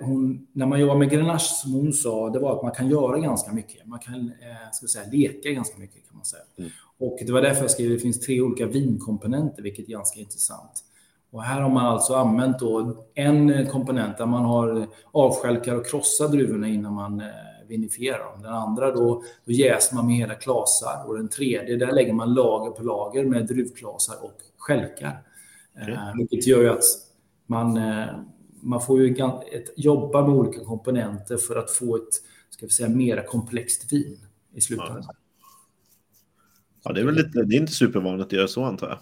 [0.00, 3.18] hon, när man jobbar med Grenache, som hon sa, det var att man kan göra
[3.18, 3.86] ganska mycket.
[3.86, 6.42] Man kan eh, ska säga, leka ganska mycket kan man säga.
[6.58, 6.70] Mm.
[6.98, 10.84] Och det var därför jag skrev det finns tre olika vinkomponenter, vilket är ganska intressant.
[11.34, 12.56] Och här har man alltså använt
[13.14, 17.26] en komponent där man har avskälkar och krossar druvorna innan man eh,
[17.68, 18.42] vinifierar dem.
[18.42, 22.34] Den andra då, då jäser man med hela klasar och den tredje där lägger man
[22.34, 25.22] lager på lager med druvklasar och skälkar.
[25.82, 25.94] Okay.
[25.94, 26.84] Eh, vilket gör ju att
[27.46, 28.06] man, eh,
[28.60, 29.16] man får ju
[29.52, 32.14] ett, jobba med olika komponenter för att få ett
[32.50, 34.18] ska vi säga, mera komplext vin
[34.52, 35.04] i slutändan.
[36.84, 38.98] Ja, det är väl lite, det är inte supervanligt att göra så antar jag.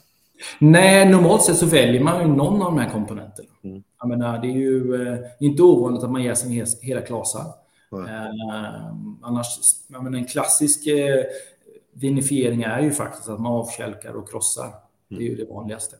[0.59, 3.49] Nej, normalt sett så väljer man ju någon av de här komponenterna.
[3.65, 3.83] Mm.
[3.99, 7.47] Jag menar, det är ju eh, inte ovanligt att man ger sig hela klasar.
[7.93, 8.07] Mm.
[8.07, 8.87] Eh,
[9.23, 9.47] annars,
[9.89, 11.25] jag menar, en klassisk eh,
[11.93, 14.65] vinifiering är ju faktiskt att man avkälkar och krossar.
[14.65, 14.75] Mm.
[15.09, 15.97] Det är ju det vanligaste.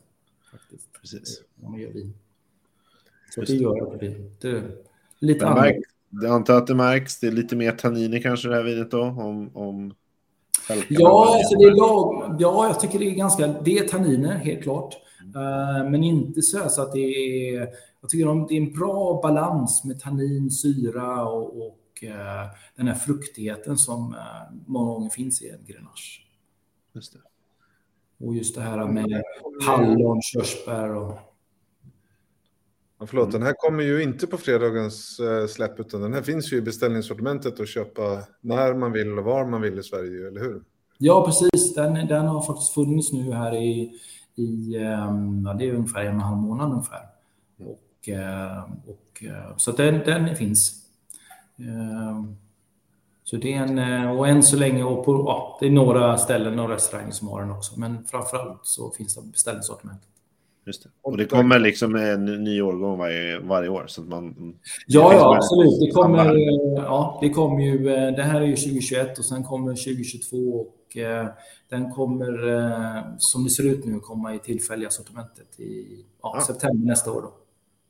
[0.51, 0.89] Faktiskt.
[1.01, 1.41] Precis.
[1.55, 2.13] När man gör vin.
[3.33, 4.71] Så Just det gör att det blir
[5.19, 5.81] lite annorlunda.
[6.09, 7.19] Jag antar att det märks.
[7.19, 9.01] Det är lite mer tanniner kanske det här vinet då.
[9.01, 9.93] Om, om
[10.89, 13.47] Ja, alltså det är lag, ja, jag tycker det är ganska...
[13.47, 14.95] Det är tanniner, helt klart.
[15.35, 17.69] Uh, men inte så, så att det är...
[18.01, 22.95] Jag tycker det är en bra balans med tannin, syra och, och uh, den här
[22.95, 26.21] fruktigheten som uh, många gånger finns i en grenache.
[26.93, 27.19] Just det.
[28.25, 29.23] Och just det här med
[29.65, 31.32] hallon, körsbär och...
[33.07, 36.61] förlåt, den här kommer ju inte på fredagens släpp, utan den här finns ju i
[36.61, 40.61] beställningssortimentet att köpa när man vill och var man vill i Sverige, eller hur?
[40.97, 41.75] Ja, precis.
[41.75, 43.99] Den, den har faktiskt funnits nu här i,
[44.35, 44.73] i
[45.45, 47.07] ja, det är ungefär en och en halv månad ungefär.
[47.57, 50.85] Och, eh, och, eh, så den, den finns.
[51.57, 52.23] Eh,
[53.23, 56.59] så det är en, och än så länge, och på, ja, det är några ställen
[56.59, 60.01] och restauranger som har den också, men framförallt så finns det beställningssortiment.
[60.65, 60.89] Just det.
[61.01, 63.83] Och det kommer liksom en ny årgång varje, varje år?
[63.87, 64.55] Så att man,
[64.87, 65.79] ja, ja absolut.
[65.79, 66.35] Det kommer,
[66.77, 67.77] ja, det kommer ju,
[68.11, 71.27] det här är ju 2021 och sen kommer 2022 och eh,
[71.69, 76.41] den kommer, eh, som det ser ut nu, komma i tillfälliga sortimentet i ja, ja.
[76.41, 77.21] september nästa år.
[77.21, 77.33] Då.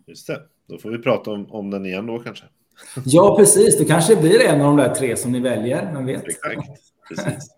[0.07, 2.45] Just det, då får vi prata om, om den igen då kanske.
[3.05, 3.77] Ja, precis.
[3.77, 6.23] Det kanske blir en av de där tre som ni väljer, man vet.
[6.23, 6.67] Exakt,
[7.09, 7.49] precis.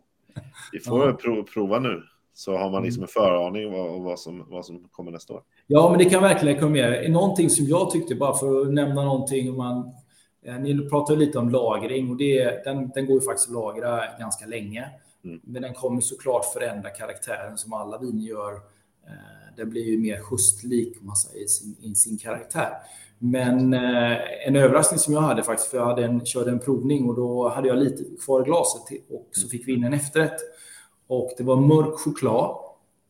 [0.71, 1.13] Vi får Ja.
[1.13, 2.03] prov, prova nu,
[2.37, 5.41] så har man liksom en föraning vad, vad, som, vad som kommer nästa år.
[5.67, 7.09] Ja, men det kan verkligen rekommendera.
[7.09, 9.93] Någonting som jag tyckte, bara för att nämna någonting, om man,
[10.45, 13.53] eh, ni pratar ju lite om lagring och det, den, den går ju faktiskt att
[13.53, 14.89] lagra ganska länge.
[15.23, 15.39] Mm.
[15.43, 18.53] Men den kommer såklart förändra karaktären som alla viner gör.
[19.07, 22.69] Eh, Den blir ju mer höstlik om man säger, i sin, i sin karaktär.
[23.19, 27.09] Men eh, en överraskning som jag hade faktiskt, för jag hade en, körde en provning
[27.09, 30.39] och då hade jag lite kvar i glaset och så fick vi in en efterrätt.
[31.07, 32.55] Och det var mörk choklad.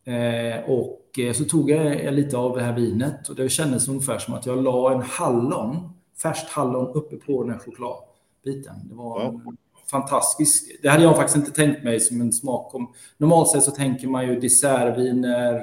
[0.03, 4.19] Eh, och eh, så tog jag lite av det här vinet och det kändes ungefär
[4.19, 5.89] som att jag la en hallon,
[6.21, 8.75] färskt hallon uppe på den här chokladbiten.
[8.89, 9.57] Det var en
[9.91, 10.81] fantastisk.
[10.81, 12.73] Det hade jag faktiskt inte tänkt mig som en smak.
[13.17, 15.55] Normalt sett så tänker man ju dessertviner,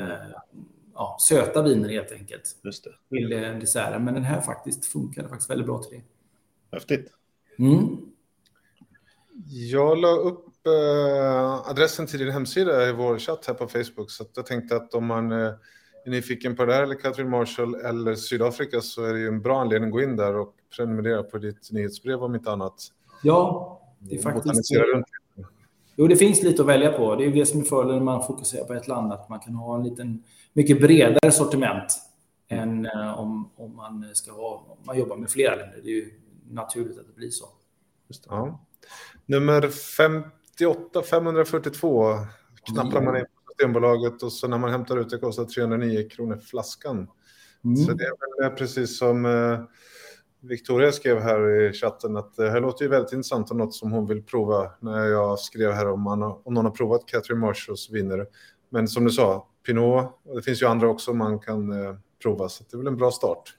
[0.00, 0.08] eh,
[0.94, 4.04] ja, söta viner helt enkelt Just det, till eh, desserten.
[4.04, 6.76] Men den här faktiskt funkade faktiskt väldigt bra till det.
[6.76, 7.12] häftigt.
[7.58, 7.98] Mm.
[9.46, 14.10] Jag la upp eh, adressen till din hemsida i vår chatt här på Facebook.
[14.10, 15.52] Så jag tänkte att om man eh,
[16.04, 19.42] är nyfiken på det här eller Catherine Marshall eller Sydafrika så är det ju en
[19.42, 22.88] bra anledning att gå in där och prenumerera på ditt nyhetsbrev om inte annat.
[23.22, 24.72] Ja, det är faktiskt...
[24.74, 25.06] Runt.
[25.96, 27.16] Jo, det finns lite att välja på.
[27.16, 29.54] Det är det som är fördelen när man fokuserar på ett land, att man kan
[29.54, 30.22] ha en liten,
[30.52, 31.98] mycket bredare sortiment
[32.48, 35.80] än eh, om, om man ska ha, om man jobbar med flera länder.
[35.82, 36.10] Det är ju
[36.50, 37.44] naturligt att det blir så.
[38.08, 38.60] Just det, ja.
[39.26, 39.68] Nummer
[40.62, 42.18] 58 542
[42.72, 46.36] knappar man in på Systembolaget och så när man hämtar ut det kostar 309 kronor
[46.36, 47.08] flaskan.
[47.64, 47.76] Mm.
[47.76, 49.60] Så det är väl precis som eh,
[50.40, 53.92] Victoria skrev här i chatten att det här låter ju väldigt intressant och något som
[53.92, 57.90] hon vill prova när jag skrev här om, man, om någon har provat Catherine Marshalls
[57.90, 58.26] viner.
[58.70, 62.48] Men som du sa, Pinot, och det finns ju andra också man kan eh, prova
[62.48, 63.54] så det är väl en bra start.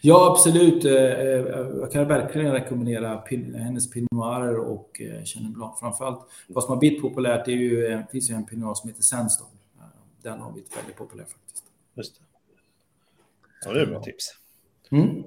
[0.00, 0.84] Ja, absolut.
[0.84, 3.22] Eh, eh, Jag kan verkligen rekommendera
[3.54, 5.80] hennes Pinot Noir och eh, Chenin Blanc.
[5.80, 8.88] Framförallt, vad som har blivit populärt är ju, det finns ju en Pinot Noir som
[8.88, 9.50] heter Sandstone.
[10.22, 11.64] Den har blivit väldigt populär faktiskt.
[11.94, 12.24] Just det.
[13.64, 14.34] Ja, det är bra tips.
[14.90, 15.22] Mm.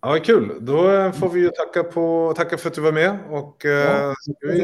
[0.00, 0.58] Ja, kul.
[0.60, 4.60] Då får vi ju tacka, på, tacka för att du var med och Ja, vi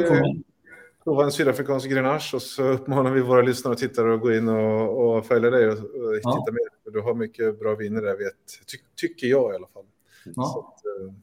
[1.11, 1.17] med.
[1.17, 4.49] prova en sydafrikansk Grenache och så uppmanar vi våra lyssnare och tittare att gå in
[4.49, 6.33] och, och följa dig och, och Ja.
[6.33, 6.69] titta med.
[6.85, 8.35] För Du har mycket bra viner där, vet,
[8.73, 9.85] ty, tycker jag i alla fall.
[10.25, 10.75] Så Ja.
[10.77, 11.15] att, eh,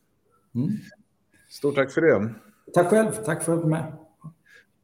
[0.56, 0.70] Mm.
[1.50, 2.34] stort tack för det.
[2.74, 3.12] Tack själv.
[3.12, 3.98] Tack för att du var med.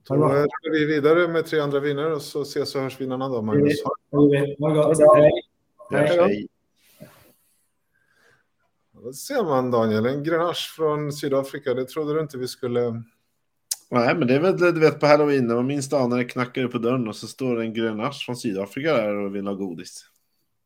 [0.08, 3.12] Då rullar vi vidare med tre andra viner och så ses och hörs vi en
[3.12, 3.84] annan dag, Magnus.
[3.84, 3.96] Ha-
[4.30, 4.98] det gott.
[5.92, 6.48] hej.
[9.04, 11.74] Då ser man Daniel, en Grenache från Sydafrika.
[11.74, 13.04] Det trodde du inte vi skulle...
[13.91, 16.67] Nej, men det är väl du vet på halloween när man minst anar det knackar
[16.67, 20.06] på dörren och så står det en grenache från Sydafrika där och vill ha godis.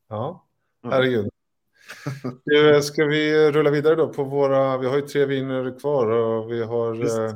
[0.10, 0.47] Ja,
[0.82, 0.89] Ja.
[0.89, 1.30] herregud.
[2.45, 4.77] Du, Ska vi rulla vidare då på våra...
[4.77, 7.36] Vi har ju tre viner kvar och vi har eh,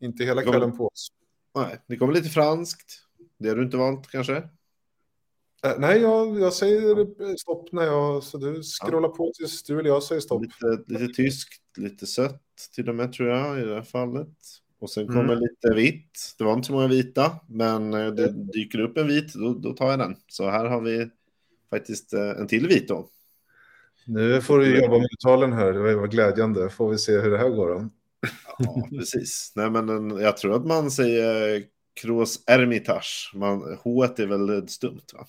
[0.00, 0.52] inte hela Kom.
[0.52, 1.08] kvällen på oss.
[1.54, 3.02] Nej, det kommer lite franskt.
[3.38, 4.36] Det har du inte valt kanske?
[4.36, 8.22] Eh, nej, jag, jag säger stopp när jag...
[8.22, 10.42] Så du scrollar på tills du eller jag säger stopp.
[10.42, 12.42] Lite, lite tyskt, lite sött
[12.74, 14.28] till och med tror jag i det här fallet.
[14.86, 15.14] Och sen Mm.
[15.16, 16.34] kommer lite vitt.
[16.38, 19.72] Det var inte så många vita, men eh, det dyker upp en vit, då, då
[19.72, 20.16] tar jag den.
[20.28, 21.08] Så här har vi
[21.70, 23.08] faktiskt eh, en till vit då.
[24.06, 25.72] Nu får du jobba med uttalen här.
[25.72, 26.70] Det var glädjande.
[26.70, 27.88] Får vi se hur det här går då.
[28.58, 29.52] Ja, precis.
[29.56, 31.62] Nej, men en, jag tror att man säger
[32.02, 33.32] Cross Hermitage.
[33.34, 35.26] Man, H är väl stumt, va?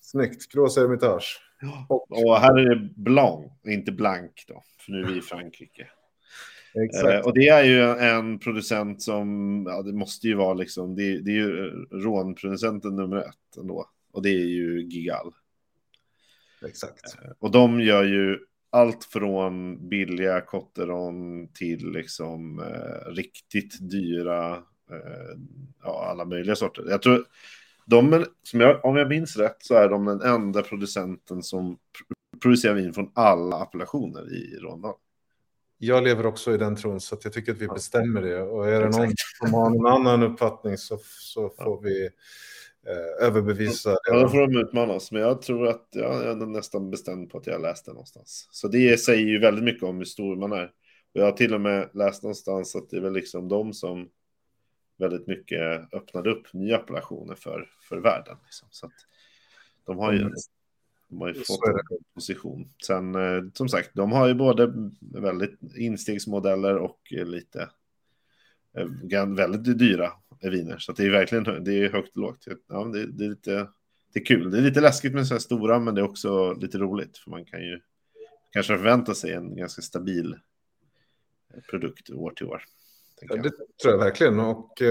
[0.00, 0.52] Snyggt.
[0.52, 1.40] Grås Hermitage.
[1.88, 5.86] Och, Och här är det Blanc, inte Blanc då, för nu är vi i Frankrike.
[6.78, 7.26] Eh, exakt.
[7.26, 11.30] och det är ju en producent som, ja det måste ju vara liksom, det, det
[11.30, 13.90] är ju rånproducenten nummer ett ändå.
[14.12, 15.34] Och det är ju Gigal.
[16.66, 17.36] exakt.
[17.38, 18.38] Och de gör ju
[18.70, 24.52] allt från billiga Cotteron till liksom eh, riktigt dyra,
[24.90, 25.38] eh,
[25.82, 26.84] ja alla möjliga sorter.
[26.88, 27.24] Jag tror,
[27.86, 32.38] de, som jag, om jag minns rätt så är de den enda producenten som pr-
[32.42, 34.94] producerar vin från alla appellationer i Rondal.
[35.78, 38.42] Jag lever också i den tron så jag tycker att vi bestämmer det.
[38.42, 42.06] Och är det någon som har någon annan uppfattning så, så får vi
[42.86, 46.46] eh, överbevisa Ja, då får de utmana oss, men jag tror att ja, jag är
[46.46, 48.48] nästan bestämd på att jag har läst det någonstans.
[48.50, 50.64] Så det säger ju väldigt mycket om hur stor man är.
[51.14, 54.08] Och jag har till och med läst någonstans att det är väl liksom de som
[54.98, 58.36] väldigt mycket öppnade upp nya appellationer för, för världen.
[58.44, 58.68] Liksom.
[58.70, 58.92] Så att
[59.86, 60.32] de har ju, Mm.
[61.08, 62.72] De har ju fått en position.
[62.86, 67.70] Sen eh, som sagt, de har ju både väldigt instegsmodeller och eh, lite
[69.12, 70.78] eh, väldigt dyra viner.
[70.78, 72.46] Så det är verkligen det är högt och lågt.
[72.68, 73.68] Ja, det, det är lite,
[74.12, 74.50] det är kul.
[74.50, 77.18] Det är lite läskigt med så här stora, men det är också lite roligt.
[77.18, 77.80] För man kan ju
[78.50, 80.36] kanske förvänta sig en ganska stabil
[81.70, 82.62] produkt år till år.
[83.20, 83.50] Ja, det
[83.82, 84.40] tror jag verkligen.
[84.40, 84.82] Och,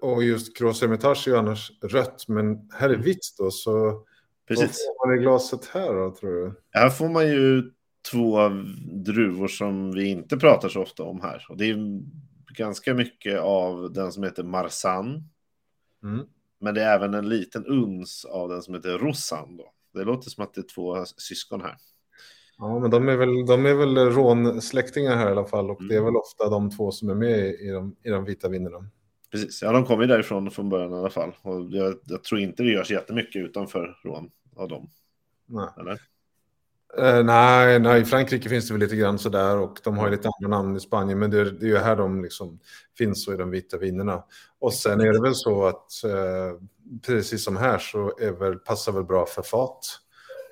[0.00, 3.50] och just Gros Hermitage är ju annars rött, men här är vitt då.
[3.50, 4.06] Så
[4.54, 4.86] Precis.
[4.88, 6.54] vad får man i glaset här då, tror du?
[6.70, 7.70] Här får man ju
[8.10, 8.38] två
[9.04, 11.46] druvor som vi inte pratar så ofta om här.
[11.48, 11.76] Och det är
[12.56, 15.06] ganska mycket av den som heter Marsan.
[16.02, 16.26] Mm.
[16.60, 19.56] Men det är även en liten uns av den som heter Rossan.
[19.56, 19.72] Då.
[19.94, 21.76] Det låter som att det är två syskon här.
[22.58, 25.70] Ja, men de är väl, de är väl rånsläktingar här i alla fall.
[25.70, 26.04] Och det är Mm.
[26.12, 28.86] väl ofta de två som är med i de, i de vita vinerna.
[29.30, 31.32] Precis, ja de kommer ju därifrån från början i alla fall.
[31.42, 34.30] Och jag, jag tror inte det görs jättemycket utanför rån
[34.60, 34.90] av dem.
[35.46, 35.68] Nej.
[35.80, 36.00] Eller?
[36.98, 40.10] Eh, nej, nej, i Frankrike finns det väl lite grann sådär och de har ju
[40.10, 42.58] lite andra namn i Spanien, men det, det är ju här de liksom
[42.98, 44.24] finns så i de vita vinerna.
[44.58, 46.60] Och sen är det väl så att eh,
[47.06, 49.84] precis som här så är väl, passar väl bra för fat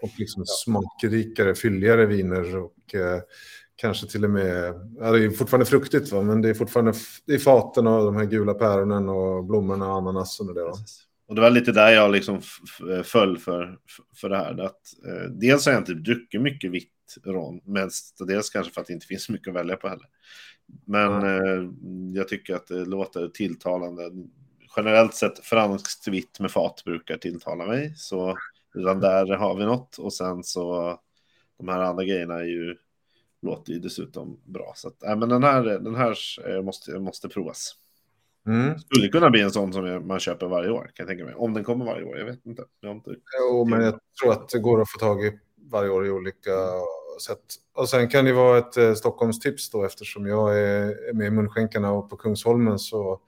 [0.03, 3.21] och liksom smakrikare, fylligare viner och eh,
[3.77, 6.92] kanske till och med, ja, det är fortfarande fruktigt va, men det är fortfarande
[7.27, 10.64] det är faten och de här gula päronen och blommorna och ananasen och det.
[10.64, 10.71] Va?
[10.71, 11.08] Precis.
[11.29, 12.41] Och det var lite där jag liksom
[13.05, 13.79] föll för,
[14.17, 14.61] för det här.
[14.61, 16.93] Att, eh, dels har jag inte druckit mycket vitt
[17.25, 17.91] rån, men
[18.27, 20.07] dels kanske för att det inte finns mycket att välja på heller.
[20.87, 21.71] Men eh,
[22.14, 24.11] jag tycker att det låter tilltalande.
[24.77, 27.95] Generellt sett franskt vitt med fat brukar tilltala mig.
[27.97, 28.38] Så
[28.75, 29.99] redan där har vi något.
[29.99, 30.99] Och sen så
[31.59, 32.77] de här andra grejerna är ju,
[33.43, 34.73] låter ju dessutom bra.
[34.77, 36.17] Så att, äh, men den här, den här
[36.49, 37.75] eh, måste, måste provas.
[38.48, 38.78] Mm.
[38.78, 41.34] Skulle kunna bli en sån som man köper varje år, kan jag tänka mig.
[41.34, 42.64] Om den kommer varje år, jag vet inte.
[42.80, 43.11] Jag inte...
[43.40, 45.38] Jo, men jag tror att det går att få tag i
[45.70, 46.50] varje år i olika
[47.26, 47.44] sätt.
[47.74, 51.92] Och sen kan det vara ett eh, Stockholmstips då eftersom jag är, med i Munskänkarna
[51.92, 53.20] och på Kungsholmen så,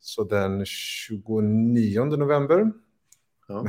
[0.00, 2.72] så den 29 november
[3.48, 3.66] Ja.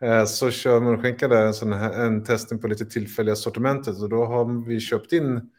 [0.06, 4.08] eh, så kör Munskänka där en, sån här, en testning på lite tillfälliga sortimentet och
[4.08, 5.50] då har vi köpt in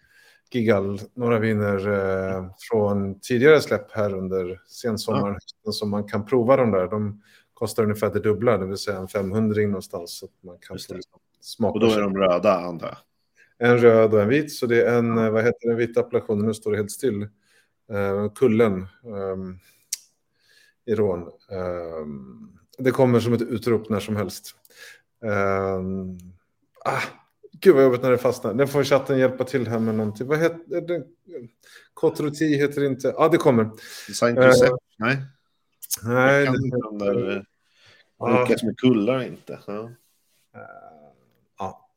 [0.51, 6.57] Gigal, några viner eh, från tidigare släpp här under sensommaren hösten, som man kan prova
[6.57, 6.87] de där.
[6.87, 7.21] De
[7.53, 10.17] kostar ungefär det dubbla, det vill säga en 500 någonstans.
[10.17, 11.73] Så att man kan liksom smaka.
[11.73, 12.97] Och då är de röda, antar jag.
[13.69, 16.45] En röd och en vit, så det är en, eh, vad heter den vita appellationen,
[16.45, 17.21] nu står det helt still.
[17.91, 19.57] Eh, kullen ehm,
[20.85, 21.29] i rån.
[21.51, 24.55] Ehm, det kommer som ett utrop när som helst.
[25.21, 26.17] Um,
[26.85, 27.01] ah,
[27.61, 28.53] gud vad jobbigt när det fastnar.
[28.53, 30.27] Den får chatten hjälpa till här med någonting.
[30.27, 31.03] Vad heter det?
[31.93, 33.07] Kotroti heter det inte.
[33.07, 33.69] Ja, ah, det kommer.
[34.13, 34.73] Saint Eh, Joseph?
[34.97, 35.17] Nej,
[36.03, 37.41] Nej, jag kan det, där eh,
[38.19, 38.41] Ja.
[38.43, 39.59] lyckas med kullar inte.
[39.67, 39.83] Ja.
[40.55, 40.61] Eh,
[41.59, 41.89] ja,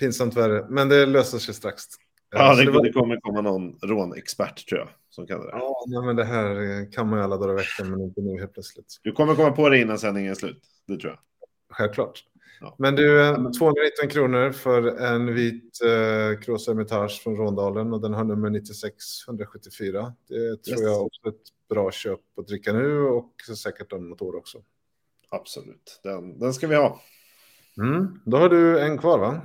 [0.00, 0.66] pinsamt värre.
[0.68, 1.82] Men det löser sig strax.
[1.84, 5.46] Eh, Ja, så det, var- det kommer komma någon rånexpert tror jag som kan det.
[5.46, 5.52] där.
[5.52, 8.20] Ja, nej, men det här eh, kan man ju alla dagar i veckan, men inte
[8.20, 8.98] nu helt plötsligt.
[9.02, 10.62] Du kommer komma på det innan sändningen är slut.
[10.86, 11.18] Det tror jag.
[11.76, 12.24] Självklart.
[12.60, 12.74] Ja.
[12.78, 18.14] Men du, eh, 219 kronor för en vit eh, Cross Hermitage från Råndalen och den
[18.14, 20.14] har nummer 9674.
[20.28, 20.80] Det tror Yes.
[20.82, 24.58] jag också är ett bra köp att dricka nu och säkert om något år också.
[25.28, 26.00] Absolut.
[26.02, 27.00] Den, den ska vi ha.
[27.78, 28.20] Mm.
[28.24, 29.40] Då har du en kvar va?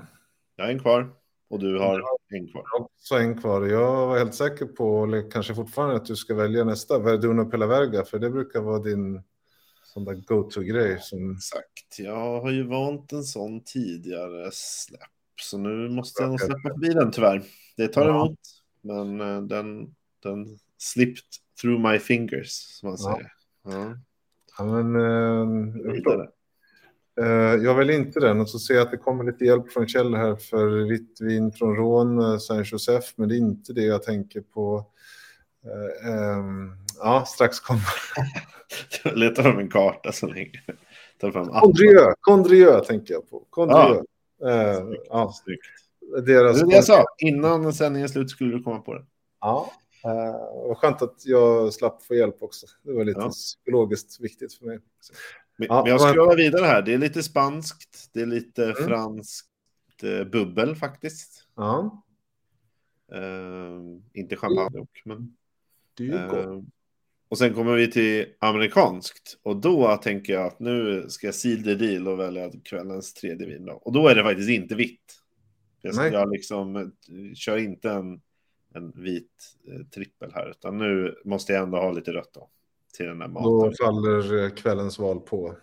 [0.56, 1.14] Jag har en kvar
[1.50, 2.64] och du har en kvar.
[2.98, 3.66] Så en kvar.
[3.66, 7.68] Jag var helt säker på, eller kanske fortfarande, att du ska välja nästa, Verdun Pella
[7.68, 9.22] Verga, för det brukar vara din
[9.96, 10.98] sån där go-to-grej.
[11.02, 11.32] Som...
[11.36, 12.00] Exakt.
[12.00, 15.00] Jag har ju vant en sån tidigare släpp.
[15.42, 17.44] Så nu måste jag nog släppa förbi den tyvärr.
[17.78, 18.10] Det tar Ja.
[18.26, 18.40] emot.
[18.82, 21.24] Men eh, den, den slipped
[21.62, 23.14] through my fingers, som man Ja.
[23.16, 23.32] säger.
[23.78, 23.98] Ja.
[24.58, 26.28] Ja, men, eh, jag.
[27.22, 29.88] Eh, jag väljer inte den och så ser jag att det kommer lite hjälp från
[29.88, 33.84] Kjell här för vitt vin från Rån, eh, Saint Joseph, men det är inte det
[33.84, 34.86] jag tänker på.
[35.66, 37.84] Eh, ehm, ja, strax kommer.
[39.04, 40.62] Jag letar fram en karta så länge.
[41.20, 41.62] Tar fram appen.
[41.62, 43.40] Condrieu, Condrieu tänker jag på.
[43.50, 44.04] Condrieu.
[44.46, 45.04] Eh, Snyggt.
[45.10, 45.66] ja, Snyggt.
[46.28, 47.06] deras Det jag sa.
[47.18, 49.06] Innan sändningen slut skulle du komma på det.
[49.42, 49.72] Ja,
[50.04, 52.66] eh, vad skönt att jag slapp få hjälp också.
[52.84, 53.30] Det var lite Ja.
[53.30, 54.80] psykologiskt viktigt för mig.
[55.58, 56.82] Men, Ja, men jag scrollar vidare här.
[56.82, 58.10] Det är lite spanskt.
[58.14, 58.76] Det är lite Mm.
[58.76, 59.48] franskt
[60.04, 61.44] eh, bubbel faktiskt.
[61.56, 62.02] Ja,
[63.14, 63.80] Eh,
[64.14, 65.36] inte champagne dock, men...
[65.98, 66.66] det är ju gott.
[67.30, 69.38] Och sen kommer vi till amerikanskt.
[69.44, 73.48] Och då tänker jag att nu ska jag seal the deal och välja kvällens tredje
[73.48, 73.66] vin.
[73.66, 73.74] Då.
[73.74, 75.22] Och då är det faktiskt inte vitt.
[75.82, 76.12] Jag, Nej.
[76.12, 76.88] jag liksom eh,
[77.36, 78.22] kör inte en,
[78.74, 80.50] en vit eh, trippel här.
[80.50, 82.50] Utan nu måste jag ändå ha lite rött då.
[82.98, 83.44] Till den här maten.
[83.44, 85.56] Då faller eh, kvällens val på.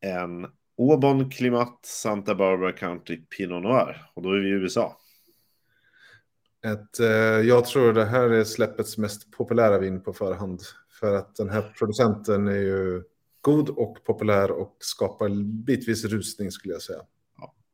[0.00, 0.46] En
[0.78, 4.10] Aubon Klimat Santa Barbara County Pinot Noir.
[4.14, 4.96] Och då är vi i USA.
[6.66, 7.08] Ett, eh,
[7.48, 10.60] jag tror det här är släppets mest populära vin på förhand.
[11.00, 13.02] För att den här producenten är ju
[13.40, 15.28] god och populär och skapar
[15.64, 17.00] bitvis rusning skulle jag säga.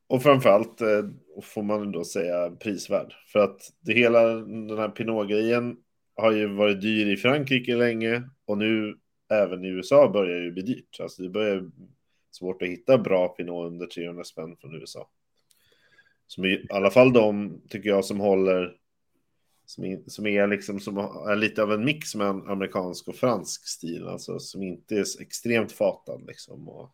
[0.07, 1.05] Och framförallt eh,
[1.43, 3.13] får man då säga prisvärd.
[3.31, 5.77] För att det hela den här Pinot-grejen
[6.15, 8.97] har ju varit dyr i Frankrike länge och nu
[9.29, 10.99] även i USA börjar det bli dyrt.
[10.99, 11.71] Alltså det börjar
[12.31, 15.09] svårt att hitta bra Pinot under 300 spänn från USA.
[16.27, 18.75] Som i alla fall de, tycker jag, som håller
[19.67, 23.15] som är, som är liksom som är lite av en mix med en amerikansk och
[23.15, 26.91] fransk stil, alltså som inte är extremt fatad liksom och,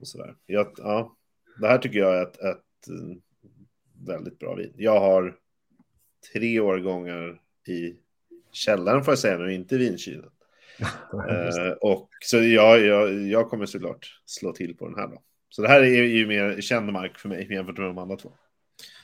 [0.00, 0.36] och sådär.
[0.46, 1.16] Jag, ja,
[1.60, 3.16] det här tycker jag är ett, ett eh,
[4.06, 4.72] väldigt bra vin.
[4.76, 5.36] Jag har
[6.32, 7.96] tre årgångar i
[8.52, 10.30] källaren får jag säga nu, inte i vinkylen.
[11.12, 15.22] uh, och så jag, jag, jag kommer såklart slå till på den här då.
[15.48, 18.32] Så det här är ju mer känd mark för mig jämfört med de andra två.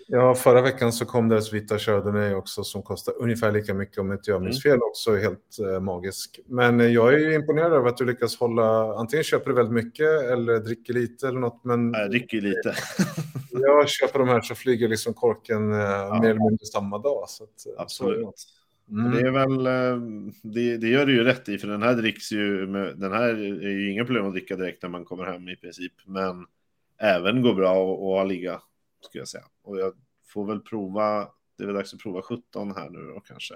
[0.07, 4.13] Ja, förra veckan så kom deras vita Chardonnay också som kostar ungefär lika mycket om
[4.13, 4.75] inte jag minns mm.
[4.75, 6.41] fel också, helt eh, magisk.
[6.47, 10.23] Men eh, jag är imponerad över att du lyckas hålla, antingen köper du väldigt mycket
[10.33, 11.65] eller dricker lite eller något.
[11.65, 12.75] Men jag dricker lite.
[13.51, 16.19] jag köper de här så flyger liksom korken eh, ja.
[16.23, 17.25] mer eller mindre samma dag.
[17.29, 18.39] Så att, eh, Absolut.
[18.39, 19.13] Så mm.
[19.13, 20.03] Det är väl, eh,
[20.43, 23.29] det, det, gör du ju rätt i, för den här dricks ju, med, den här
[23.65, 25.93] är ju inga problem att dricka direkt när man kommer hem i princip.
[26.07, 26.47] Men
[26.99, 28.61] även går bra att ha ligga
[29.05, 29.45] skulle jag säga.
[29.63, 29.95] Och jag
[30.27, 31.29] får väl prova,
[31.59, 33.55] det är väl dags att prova 17 här nu då kanske.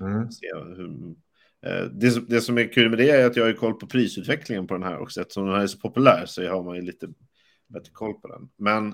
[0.00, 0.30] Mm.
[0.30, 1.14] Se hur,
[1.66, 4.66] eh, det, det, som är kul med det är att jag har koll på prisutvecklingen
[4.66, 5.20] på den här också.
[5.20, 7.08] Eftersom den här är så populär så har man ju lite
[7.66, 8.48] bättre koll på den.
[8.56, 8.86] Men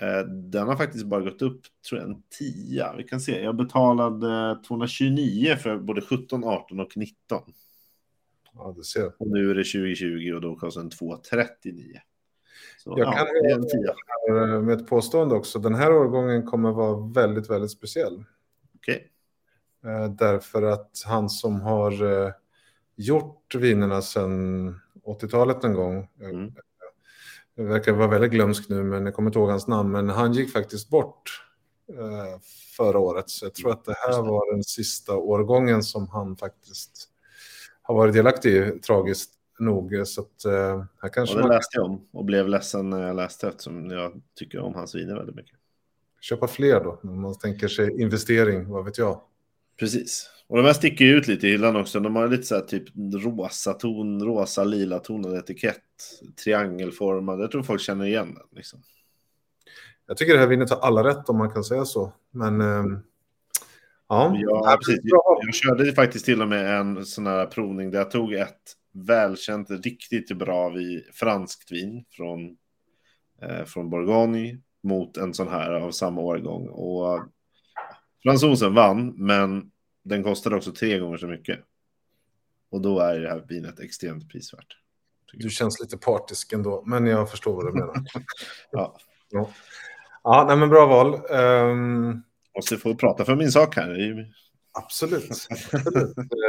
[0.00, 2.96] eh, den har faktiskt bara gått upp, tror jag, en 10.
[2.96, 7.42] Vi kan se, jag betalade 229 för både 17, 18 och 19.
[8.54, 9.12] Ja, det ser.
[9.18, 12.00] Och nu är det 2020 och då kostar den 239.
[12.86, 13.26] Så, jag kan
[14.26, 15.58] ja, med ett påstående också.
[15.58, 18.24] Den här årgången kommer vara väldigt, väldigt speciell.
[18.76, 19.10] Okej.
[19.82, 19.92] Okay.
[19.92, 22.32] Eh, därför att han som har eh,
[22.96, 24.68] gjort vinerna sedan
[25.06, 26.08] 80-talet en gång.
[26.20, 26.52] Mm.
[27.56, 29.90] Verkar vara väldigt glömsk nu, men jag kommer inte ihåg hans namn.
[29.90, 31.42] Men han gick faktiskt bort
[32.76, 33.30] förra året.
[33.30, 37.08] Så jag tror att det här var den sista årgången som han faktiskt
[37.82, 40.02] har varit delaktig i, tragiskt nog.
[40.04, 41.56] Så att, uh, här kanske och det man...
[41.56, 45.14] läste jag om och blev ledsen när jag läste eftersom jag tycker om hans viner
[45.14, 45.56] väldigt mycket.
[46.20, 49.20] Köpa fler då, om man tänker sig investering, vad vet jag.
[49.78, 50.30] Precis.
[50.48, 52.00] Och de här sticker ju ut lite i hyllan också.
[52.00, 52.84] De har lite så här typ
[53.24, 55.82] rosa ton, rosa lila tonad etikett,
[56.44, 57.40] triangelformad.
[57.40, 58.46] Jag tror folk känner igen den.
[58.50, 58.82] Liksom.
[60.06, 62.12] Jag tycker det här vinet har alla rätt om man kan säga så.
[62.30, 62.84] Men eh,
[64.08, 64.36] ja.
[64.38, 65.00] ja precis.
[65.02, 68.72] Jag, jag körde faktiskt till och med en sån här provning där jag tog ett
[68.96, 72.56] välkänt, riktigt bra vi, franskt vin från,
[73.42, 76.68] eh, från Bourgogne mot en sån här av samma årgång.
[76.68, 77.28] Och
[78.22, 79.70] fransosen vann, men
[80.04, 81.60] den kostade också tre gånger så mycket.
[82.70, 84.76] Och då är det här vinet extremt prisvärt.
[85.32, 87.94] Du känns lite partisk ändå, men jag förstår vad du menar.
[88.70, 88.96] ja.
[89.30, 89.50] ja.
[90.22, 91.20] Ja, nej, men bra val.
[91.30, 92.22] Um...
[92.56, 93.94] Måste få prata för min sak här.
[94.84, 95.48] Absolut.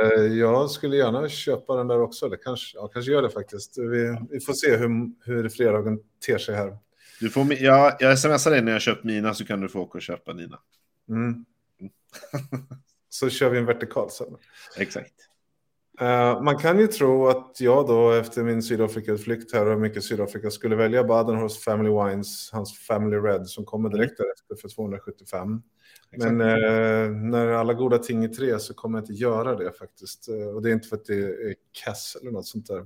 [0.03, 2.25] Eh, jag skulle gärna köpa den där också.
[2.25, 3.77] Eller kanske, ja, kanske gör det faktiskt.
[3.77, 6.77] Vi, vi får se hur, hur fredagen ter sig här.
[7.19, 9.97] Du får, ja, jag smsar dig när jag köpt mina så kan du få åka
[9.97, 10.59] och köpa dina.
[11.09, 11.45] Mm.
[13.09, 14.37] så kör vi en vertikal sen.
[14.77, 15.13] Exakt.
[16.01, 20.51] Uh, man kan ju tro att jag då efter min Sydafrika-flykt här och mycket Sydafrika
[20.51, 24.27] skulle välja Badenhorst Family Wines, hans Family Red som kommer direkt mm.
[24.27, 25.61] därefter för 275.
[26.11, 30.29] Men eh, när alla goda ting är tre så kommer jag inte göra det faktiskt.
[30.29, 31.55] Eh, och det är inte för att det är
[31.85, 32.85] kass eller något sånt där.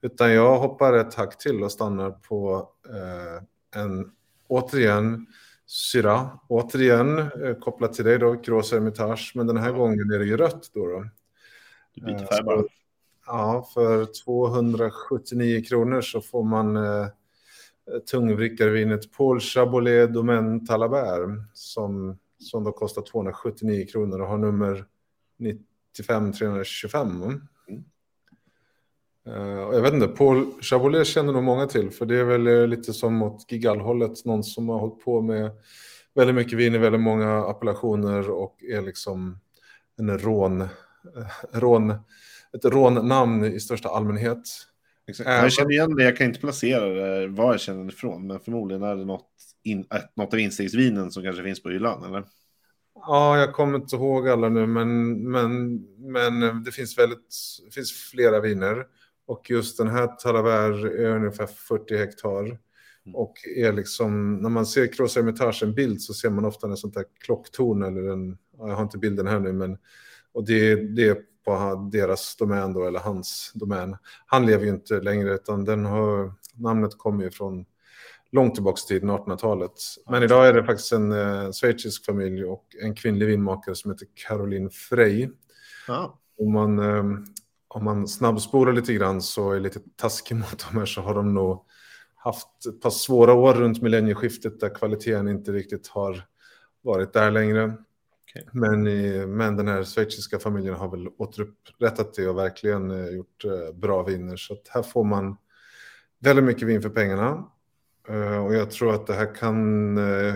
[0.00, 4.10] Utan jag hoppar ett hack till och stannar på eh, en,
[4.48, 5.26] återigen,
[5.66, 6.30] syra.
[6.48, 9.32] Återigen eh, kopplat till dig då, Gros Hermitage.
[9.34, 10.86] Men den här gången är det ju rött då.
[10.86, 11.04] då.
[11.94, 12.64] Du byter färg bara.
[13.26, 17.06] Ja, för 279 kronor så får man eh,
[18.10, 24.84] tungvrickarvinet Paul Chabolet Domaine Talabert som som då kostar 279 kronor och har nummer
[25.38, 27.22] 95 325.
[27.22, 27.40] Mm.
[29.28, 32.66] Uh, jag vet inte, Paul Chabolet känner nog många till, för det är väl eh,
[32.66, 35.50] lite som åt Gigall-hållet, någon som har hållit på med
[36.14, 39.38] väldigt mycket vin i väldigt många appellationer och är liksom
[39.98, 40.68] en rån, uh,
[41.52, 41.90] rån
[42.52, 44.42] ett rånnamn i största allmänhet.
[45.08, 45.28] Exakt.
[45.28, 48.40] Jag känner igen det, jag kan inte placera det, var jag känner det ifrån, men
[48.40, 49.30] förmodligen är det något
[49.62, 49.86] in,
[50.16, 52.24] något av instegsvinen som kanske finns på hyllan, eller?
[52.94, 57.92] Ja, jag kommer inte ihåg alla nu, men, men, men det finns väldigt, det finns
[57.92, 58.86] flera viner.
[59.26, 62.44] Och just den här Talavär är ungefär 40 hektar.
[63.06, 63.16] Mm.
[63.16, 66.76] Och är liksom, när man ser Cross Hermitage en bild så ser man ofta en
[66.76, 69.78] sånt där klocktorn eller en, jag har inte bilden här nu, men
[70.32, 73.96] och det, det är på deras domän då, eller hans domän.
[74.26, 77.64] Han lever ju inte längre, utan den har, namnet kommer ju från
[78.32, 79.72] långt tillbaka till 1800-talet.
[80.10, 84.06] Men idag är det faktiskt en eh, schweizisk familj och en kvinnlig vinmakare som heter
[84.14, 85.28] Caroline Frey.
[85.86, 86.18] Ja.
[86.38, 87.04] Om man, eh,
[87.68, 91.34] om man snabbspolar lite grann så är lite taskig mot dem här så har de
[91.34, 91.64] nog
[92.14, 96.22] haft ett par svåra år runt millennieskiftet där kvaliteten inte riktigt har
[96.82, 97.74] varit där längre.
[98.30, 98.48] Okej.
[98.52, 103.44] Men, i, men den här schweiziska familjen har väl återupprättat det och verkligen eh, gjort
[103.44, 104.36] eh, bra viner.
[104.36, 105.36] Så här får man
[106.18, 107.50] väldigt mycket vin för pengarna.
[108.10, 110.34] Eh, och jag tror att det här kan, eh,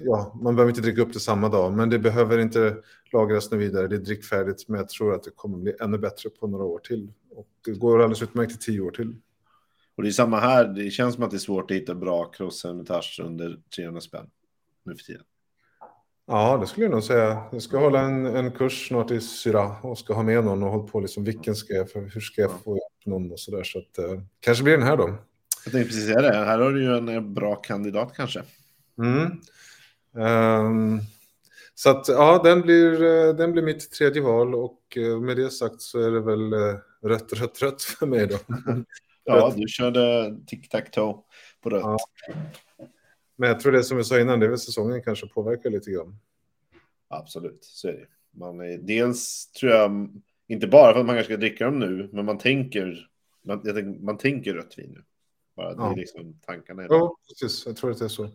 [0.00, 2.76] ja, man behöver inte dricka upp det samma dag, men det behöver inte
[3.12, 3.88] lagras nu vidare.
[3.88, 6.78] Det är drickfärdigt, men jag tror att det kommer bli ännu bättre på några år
[6.78, 7.12] till.
[7.30, 9.16] Och det går alldeles utmärkt i tio år till.
[9.96, 10.64] Och det är samma här.
[10.64, 14.30] Det känns som att det är svårt att hitta bra cross under 300 spänn
[14.84, 15.22] nu för tiden.
[16.26, 17.42] Ja, det skulle jag nog säga.
[17.52, 20.70] Jag ska hålla en, en kurs snart i Syra och ska ha med någon och
[20.70, 23.62] hålla på liksom vilken ska jag, för hur ska jag få upp någon och sådär.
[23.62, 25.18] Så att eh, kanske blir den här då.
[25.68, 26.44] Jag tänkte precis säga det.
[26.44, 28.42] Här har du ju en eh, bra kandidat kanske.
[28.98, 29.40] Mm.
[30.18, 31.00] Ehm,
[31.74, 35.50] så att ja, den blir, eh, den blir mitt tredje val och eh, med det
[35.50, 36.52] sagt så är det väl
[37.02, 38.38] rött, rött, rött för mig då.
[39.24, 41.22] Ja, du körde tic-tac-toe
[41.62, 41.82] på rött.
[41.82, 41.98] Ja.
[43.36, 45.90] Men jag tror det som jag sa innan, det är väl säsongen kanske påverkar lite
[45.90, 46.18] grann.
[47.08, 48.06] Absolut, så är det.
[48.38, 50.08] Man är, dels tror jag,
[50.46, 53.08] inte bara för att man kanske ska dricka dem nu, men man tänker,
[53.44, 55.02] man, tänker, man tänker rött vin nu.
[55.58, 55.92] Bara det Ja.
[55.92, 56.86] är liksom tankarna.
[56.88, 57.66] Ja, precis.
[57.66, 58.28] Jag tror att det är så.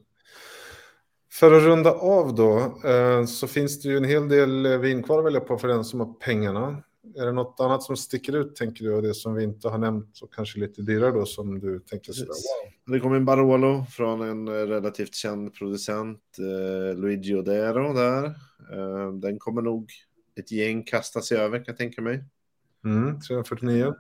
[1.32, 2.58] För att runda av då,
[2.90, 5.84] eh, så finns det ju en hel del vin kvar att välja på för den
[5.86, 6.84] som har pengarna.
[7.16, 9.78] Är det något annat som sticker ut, tänker du, och det som vi inte har
[9.78, 12.94] nämnt och kanske lite dyrare då, som du tänker sådär, wow.
[12.94, 18.26] Det kommer en Barolo från en eh, relativt känd producent, eh, Luigi Odero där.
[18.74, 19.90] Eh, den kommer nog
[20.36, 22.24] ett gäng kasta sig över kan jag tänka mig.
[22.86, 23.94] Mm, 349.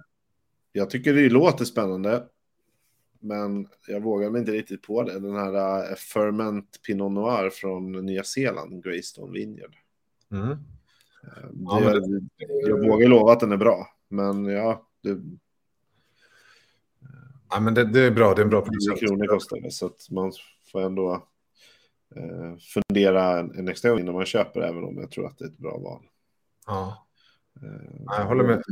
[0.71, 2.23] Jag tycker det låter spännande.
[3.23, 5.19] Men jag vågar mig inte riktigt på det.
[5.19, 9.75] Den här uh, Ferment Pinot Noir från Nya Zeeland, Greystone Vineyard.
[10.31, 10.49] Mm.
[10.51, 10.57] Eh,
[11.53, 12.29] Ja, det, men
[12.67, 13.87] jag vågar lova att den är bra.
[14.09, 15.17] Men ja, det,
[17.49, 18.99] Ja, men det, det är bra, det är en bra 10 producent.
[18.99, 19.71] kronor kostar det.
[19.71, 20.31] Så att man
[20.71, 21.27] får ändå
[22.15, 24.61] eh, fundera en, en extra gång innan man köper.
[24.61, 26.03] Även om jag tror att det är ett bra val.
[26.67, 27.07] Ja.
[28.05, 28.63] Ja, jag håller med.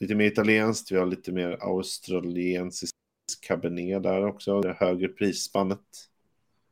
[0.00, 0.92] Lite mer italienskt.
[0.92, 2.94] Vi har lite mer australiensisk
[3.40, 4.60] cabernet där också.
[4.60, 5.80] Det högre prisspannet.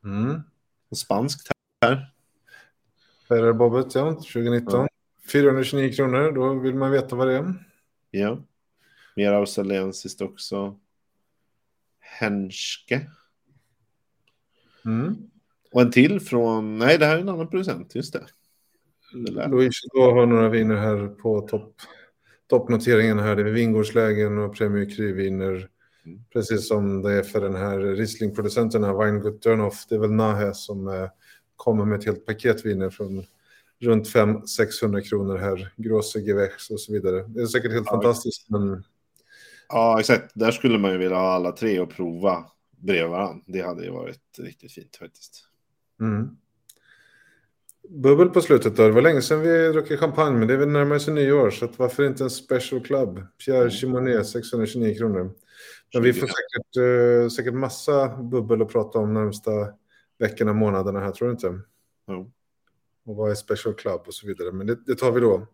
[0.04, 0.40] Mm.
[0.88, 1.48] Och spanskt
[1.82, 2.12] här.
[3.28, 4.88] Ferrer Bobbet, ja, 2019.
[5.32, 7.54] 429 kronor, då vill man veta vad det är.
[8.10, 8.38] Ja.
[9.16, 10.78] Mer australiensiskt också.
[12.00, 13.06] Henske.
[14.84, 15.16] Mm.
[15.72, 18.26] Och en till från, nej det här är en annan producent, just det.
[19.48, 21.74] Louise då har några viner här på topp,
[22.46, 23.36] toppnoteringen här.
[23.36, 25.68] Det är vingårdslägen och Premier Cru-viner.
[26.32, 29.86] Precis som det är för den här Riesling-producenten, här, Weingut Dörnhoff.
[29.88, 31.08] Det är väl Nahe som eh,
[31.56, 33.24] kommer med ett helt paket viner från
[33.80, 35.72] runt 500-600 kronor här.
[35.76, 37.24] Grosse Gewächs och så vidare.
[37.28, 38.84] Det är säkert helt Ja, fantastiskt, men
[39.68, 40.32] Ja, exakt.
[40.34, 42.44] Där skulle man ju vilja ha alla tre och prova
[42.78, 43.42] bredvid varandra.
[43.46, 45.44] Det hade ju varit riktigt fint faktiskt.
[46.00, 46.28] Mm.
[47.88, 48.82] Bubbel på slutet då.
[48.82, 51.68] Det var länge sedan vi druckit champagne, men det är väl närmare sig nyår, så
[51.76, 53.22] varför inte en special club?
[53.44, 53.70] Pierre Mm.
[53.70, 55.32] Chimonet, 629 kronor.
[55.94, 56.32] Men vi får 20.
[56.32, 59.50] säkert, eh, säkert massa bubbel att prata om närmsta
[60.18, 61.60] veckorna, månaderna här, tror du inte?
[62.08, 62.30] Jo,
[63.06, 65.46] Och vad är special club och så vidare, men det, det tar vi då.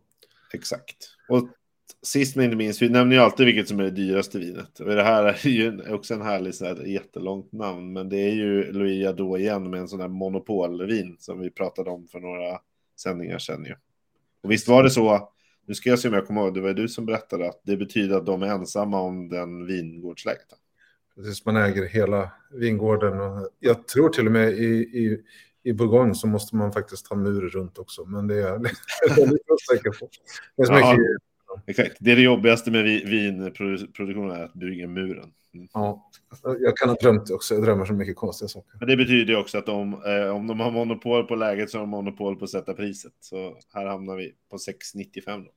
[0.52, 0.96] exakt.
[1.28, 1.48] Och
[2.02, 4.80] sist men inte minst, vi nämner ju alltid vilket som är det dyraste vinet.
[4.80, 8.32] Och det här är ju också en härlig så här, jättelångt namn, men det är
[8.32, 12.58] ju Louis Jadot igen med en sån här monopolvin som vi pratade om för några
[12.96, 13.74] sändningar sedan ju.
[14.42, 15.32] Och visst var det så,
[15.66, 17.76] nu ska jag se om jag kommer ihåg, det var du som berättade att det
[17.76, 20.58] betyder att de är ensamma om den vingårdslägenheten.
[21.14, 23.20] Precis, man äger hela vingården.
[23.20, 25.22] Och jag tror till och med i, i,
[25.62, 28.42] i Bourgogne så måste man faktiskt ha mur runt också, men det är
[29.16, 30.08] jag lite osäker på.
[30.56, 31.22] Det är så mycket,
[31.66, 35.32] Exakt, det är det jobbigaste med vi- vinproduktionen är att bygga muren.
[35.54, 35.68] Mm.
[35.72, 36.10] ja,
[36.42, 38.70] jag kan ha drömt också, jag drömmer så mycket konstiga saker.
[38.78, 41.82] Men det betyder också att de, eh, om de har monopol på läget så har
[41.82, 43.12] de monopol på att sätta priset.
[43.20, 45.50] Så här hamnar vi på 6,95 då.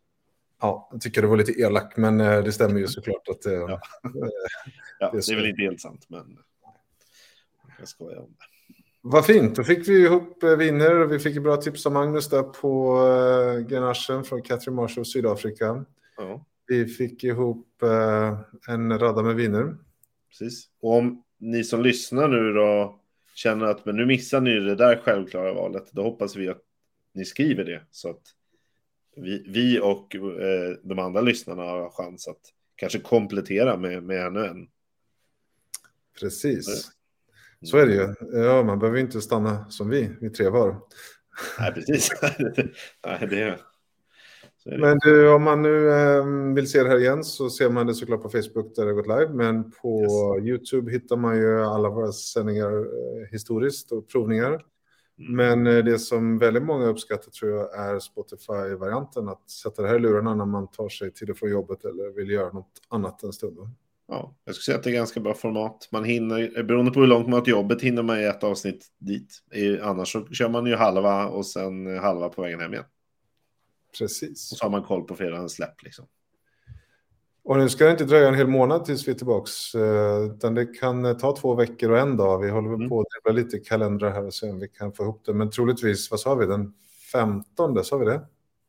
[0.62, 3.54] Ja, jag tycker det var lite elak, men eh, det stämmer ju såklart att det...
[3.54, 3.80] Ja.
[5.00, 5.36] Ja, Det är det är, så.
[5.36, 6.38] väl inte helt sant, men
[7.80, 8.44] jag skojar om det.
[9.02, 12.30] Vad fint, då fick vi ihop eh, viner och vi fick bra tips av Magnus
[12.30, 15.86] där på eh, Grenachen från Catherine Marshall, Sydafrika.
[16.18, 19.78] Ja, Vi fick ihop eh, en radda med viner.
[20.30, 20.70] precis.
[20.82, 23.00] Och om ni som lyssnar nu då
[23.36, 26.62] känner att men nu missar ni det där självklara valet, då hoppas vi att
[27.14, 28.22] ni skriver det så att
[29.16, 32.42] vi, vi och eh, de andra lyssnarna har chans att
[32.76, 34.68] kanske komplettera med, med ännu en.
[36.20, 36.92] Precis.
[37.66, 38.14] Så är det ju.
[38.40, 40.82] Ja, man behöver inte stanna som vi, vi tre var.
[41.60, 42.10] Nej, precis.
[43.06, 43.62] Nej, det, är.
[44.66, 47.94] Men du, om man nu eh, vill se det här igen så ser man det
[47.94, 49.34] såklart på Facebook där det har gått live.
[49.34, 54.62] Men på YouTube hittar man ju alla våra sändningar eh, historiskt och provningar.
[55.20, 55.36] Mm.
[55.36, 59.30] Men eh, det som väldigt många uppskattar tror jag är Spotify-varianten.
[59.30, 62.16] Att sätta det här i lurarna när man tar sig till och från jobbet eller
[62.16, 63.60] vill göra något annat en stund.
[64.12, 65.88] Ja, jag skulle säga att det är ganska bra format.
[65.92, 68.88] Man hinner, beroende på hur långt man har till jobbet, hinner man i ett avsnitt
[68.98, 69.44] dit.
[69.82, 72.86] Annars så kör man ju halva och sen halva på vägen hem igen.
[73.98, 74.52] Precis.
[74.52, 76.06] Och så har man koll på fredagens släpp liksom.
[77.44, 79.76] Och nu ska det inte dröja en hel månad tills vi är tillbaks.
[79.76, 82.40] eh, Utan det kan eh, ta två veckor och en dag.
[82.40, 82.90] Vi håller Mm.
[82.90, 85.34] på att dribbla lite kalendrar här och se om vi kan få ihop det.
[85.34, 86.74] Men troligtvis, vad sa vi, den
[87.12, 88.22] 15, sa vi det?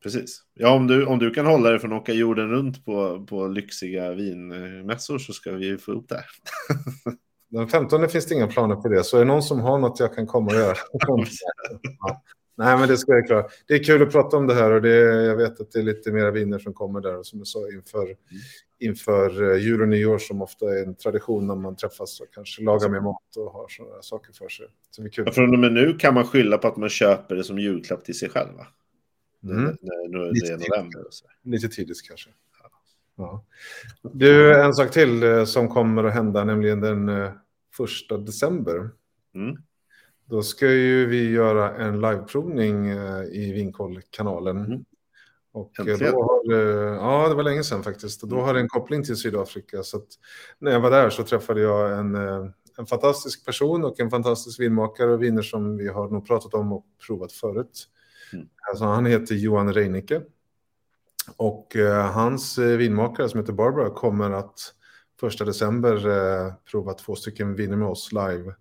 [0.03, 0.43] Precis.
[0.55, 3.49] Ja, om du, om du kan hålla dig från att åka jorden runt på, på
[3.49, 6.27] lyxiga vinmässor så ska vi få ihop det här.
[7.51, 10.01] Den 15 finns det inga planer på det, så är det någon som har något
[10.01, 10.77] jag kan komma och göra?
[11.99, 12.23] ja.
[12.61, 13.47] Nej, men det ska jag klara.
[13.67, 15.83] Det är kul att prata om det här och det, jag vet att det är
[15.83, 18.17] lite mera viner som kommer där och som jag sa inför,
[18.81, 22.63] inför eh, jul och nyår som ofta är en tradition när man träffas och kanske
[22.63, 24.67] lagar mer mat och har sådana saker för sig.
[24.97, 25.25] Det är kul.
[25.27, 28.05] Ja, Från och med nu kan man skylla på att man köper det som julklapp
[28.05, 28.57] till sig själv.
[28.57, 28.67] Va?
[29.43, 29.65] Mm.
[29.65, 31.05] När, när det är november.
[31.43, 32.31] Lite tidigt kanske.
[33.17, 33.45] Ja.
[34.03, 37.33] Du, en sak till eh, som kommer att hända, nämligen den eh,
[37.77, 38.91] första december.
[39.35, 39.57] Mm.
[40.25, 44.57] Då ska ju vi göra en liveprovning eh, i Vinkoll-kanalen.
[44.65, 44.85] Mm.
[45.53, 46.13] Och Äntligen.
[46.13, 48.23] då har, det- ja, det var länge sedan faktiskt.
[48.23, 49.83] Och då har det en koppling till Sydafrika.
[49.83, 50.01] Så
[50.59, 52.15] när jag var där så träffade jag en,
[52.79, 56.73] en fantastisk person och en fantastisk vinmakare och viner som vi har nog pratat om
[56.73, 57.89] och provat förut.
[58.33, 58.49] Mm.
[58.71, 60.23] Alltså, han heter Johan Reinicke.
[61.37, 64.75] Och eh, hans eh, vinmakare som heter Barbara kommer att
[65.21, 68.55] första december eh, prova två stycken viner med oss live.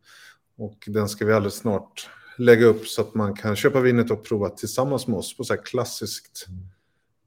[0.58, 4.26] Och den ska vi alldeles snart lägga upp så att man kan köpa vinet och
[4.26, 6.48] prova tillsammans med oss på så här klassiskt,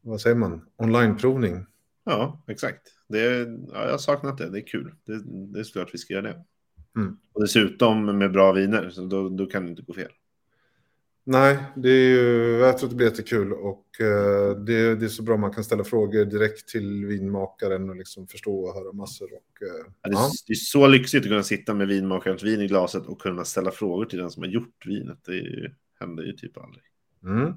[0.00, 1.66] vad säger man, onlineprovning.
[2.04, 2.80] Ja, exakt.
[3.08, 4.50] Det ja, jag har saknat det.
[4.50, 4.94] Det är kul.
[5.04, 6.44] Det, det är klart vi ska göra det.
[6.96, 7.16] Mm.
[7.32, 10.12] Och dessutom med bra viner, så då, då kan det inte gå fel.
[11.24, 15.08] Nej, det är ju, jag tror att det blir jättekul och eh, det, det är
[15.08, 19.28] så bra man kan ställa frågor direkt till vinmakaren och liksom förstå och höra massor.
[19.32, 20.30] Och, eh, Ja, Det är, ja.
[20.46, 23.70] det är så lyxigt att kunna sitta med vinmakarens vin i glaset och kunna ställa
[23.70, 25.18] frågor till den som har gjort vinet.
[25.26, 25.70] Det ju,
[26.00, 26.82] händer ju typ aldrig.
[27.24, 27.52] Mm.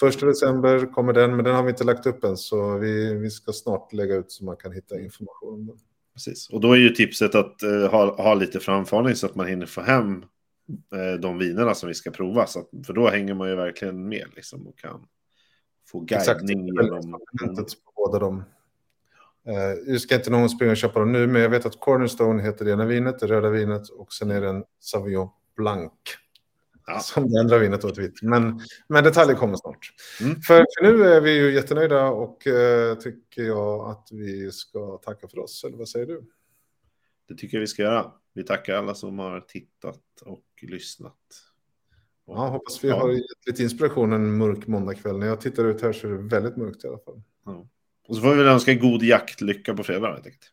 [0.00, 3.30] Första december kommer den, men den har vi inte lagt upp än så vi, vi
[3.30, 5.76] ska snart lägga ut så man kan hitta information om den.
[6.14, 6.50] Precis.
[6.50, 9.66] Och då är ju tipset att eh, ha, ha lite framförhållning så att man hinner
[9.66, 10.24] få hem
[11.20, 12.46] de vinerna som vi ska prova.
[12.46, 15.06] Så att, för då hänger man ju verkligen med liksom, och kan
[15.88, 17.02] få Exakt, guidning genom...
[17.02, 18.44] sortimentet på båda dem.
[19.46, 22.42] Eh, nu ska inte någon springa och köpa dem nu, men jag vet att Cornerstone
[22.42, 25.92] heter det ena vinet, det röda vinet, och sen är det en Sauvignon Blanc.
[26.86, 26.98] Ja.
[26.98, 28.22] Som det andra vinet åt vitt.
[28.22, 29.90] Men, men detaljer kommer snart.
[30.20, 30.40] Mm.
[30.40, 35.28] För, för nu är vi ju jättenöjda och eh, tycker jag att vi ska tacka
[35.28, 36.22] för oss, eller vad säger du?
[37.28, 38.12] Det tycker jag vi ska göra.
[38.34, 41.16] Vi tackar alla som har tittat och lyssnat.
[42.26, 43.00] Och, Ja, hoppas vi Ja.
[43.00, 45.18] har gett lite inspiration en mörk måndagkväll.
[45.18, 47.22] När jag tittar ut här så är det väldigt mörkt i alla fall.
[47.44, 47.66] ja.
[48.08, 50.12] och så får vi väl önska god jaktlycka på fredag.
[50.12, 50.50] helt enkelt.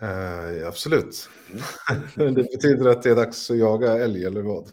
[0.00, 1.28] Eh, absolut.
[2.16, 4.70] det betyder att det är dags att jaga älg eller vad?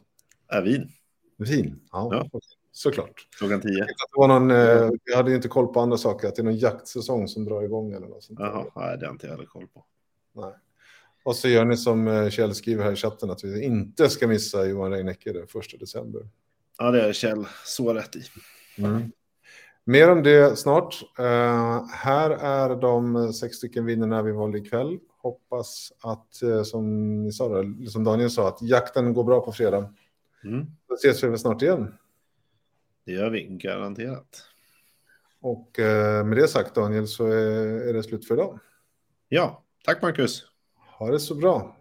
[0.48, 0.90] Är vin
[1.38, 1.80] Vin?
[1.92, 2.40] Ja, Ja.
[2.72, 3.28] såklart.
[3.38, 3.86] klockan tio.
[4.18, 7.28] Någon, eh, jag hade ju inte koll på andra saker, att det är någon jaktsäsong
[7.28, 8.40] som drar igång eller något sånt.
[8.40, 9.86] Jaha, nej, det har inte jag heller koll på.
[10.34, 10.54] Nej.
[11.24, 14.28] Och så gör ni som eh, Kjell skriver här i chatten, att vi inte ska
[14.28, 16.22] missa Johan Reinicke den första december.
[16.78, 18.24] Ja, det är Kjell så rätt i.
[18.78, 19.12] Mm.
[19.84, 20.96] Mer om det snart.
[21.20, 25.00] Eh, här är de sex stycken vinnarna vi valde ikväll.
[25.18, 29.94] Hoppas att, eh, som, ni sa, som Daniel sa, att jakten går bra på fredag.
[30.44, 30.66] Mm.
[30.90, 31.94] Då ses vi väl snart igen.
[33.06, 34.44] Det gör vi garanterat.
[35.42, 38.60] Och eh, med det sagt Daniel så är, är det slut för idag.
[39.30, 40.49] Ja, tack Marcus.
[41.00, 41.76] Ha det så bra.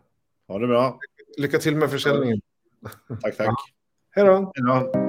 [0.48, 0.98] Ha det bra.
[1.36, 2.40] Lycka till med försäljningen.
[3.22, 3.54] Tack, tack.
[4.10, 4.52] Hej då.
[4.54, 5.07] Hej då.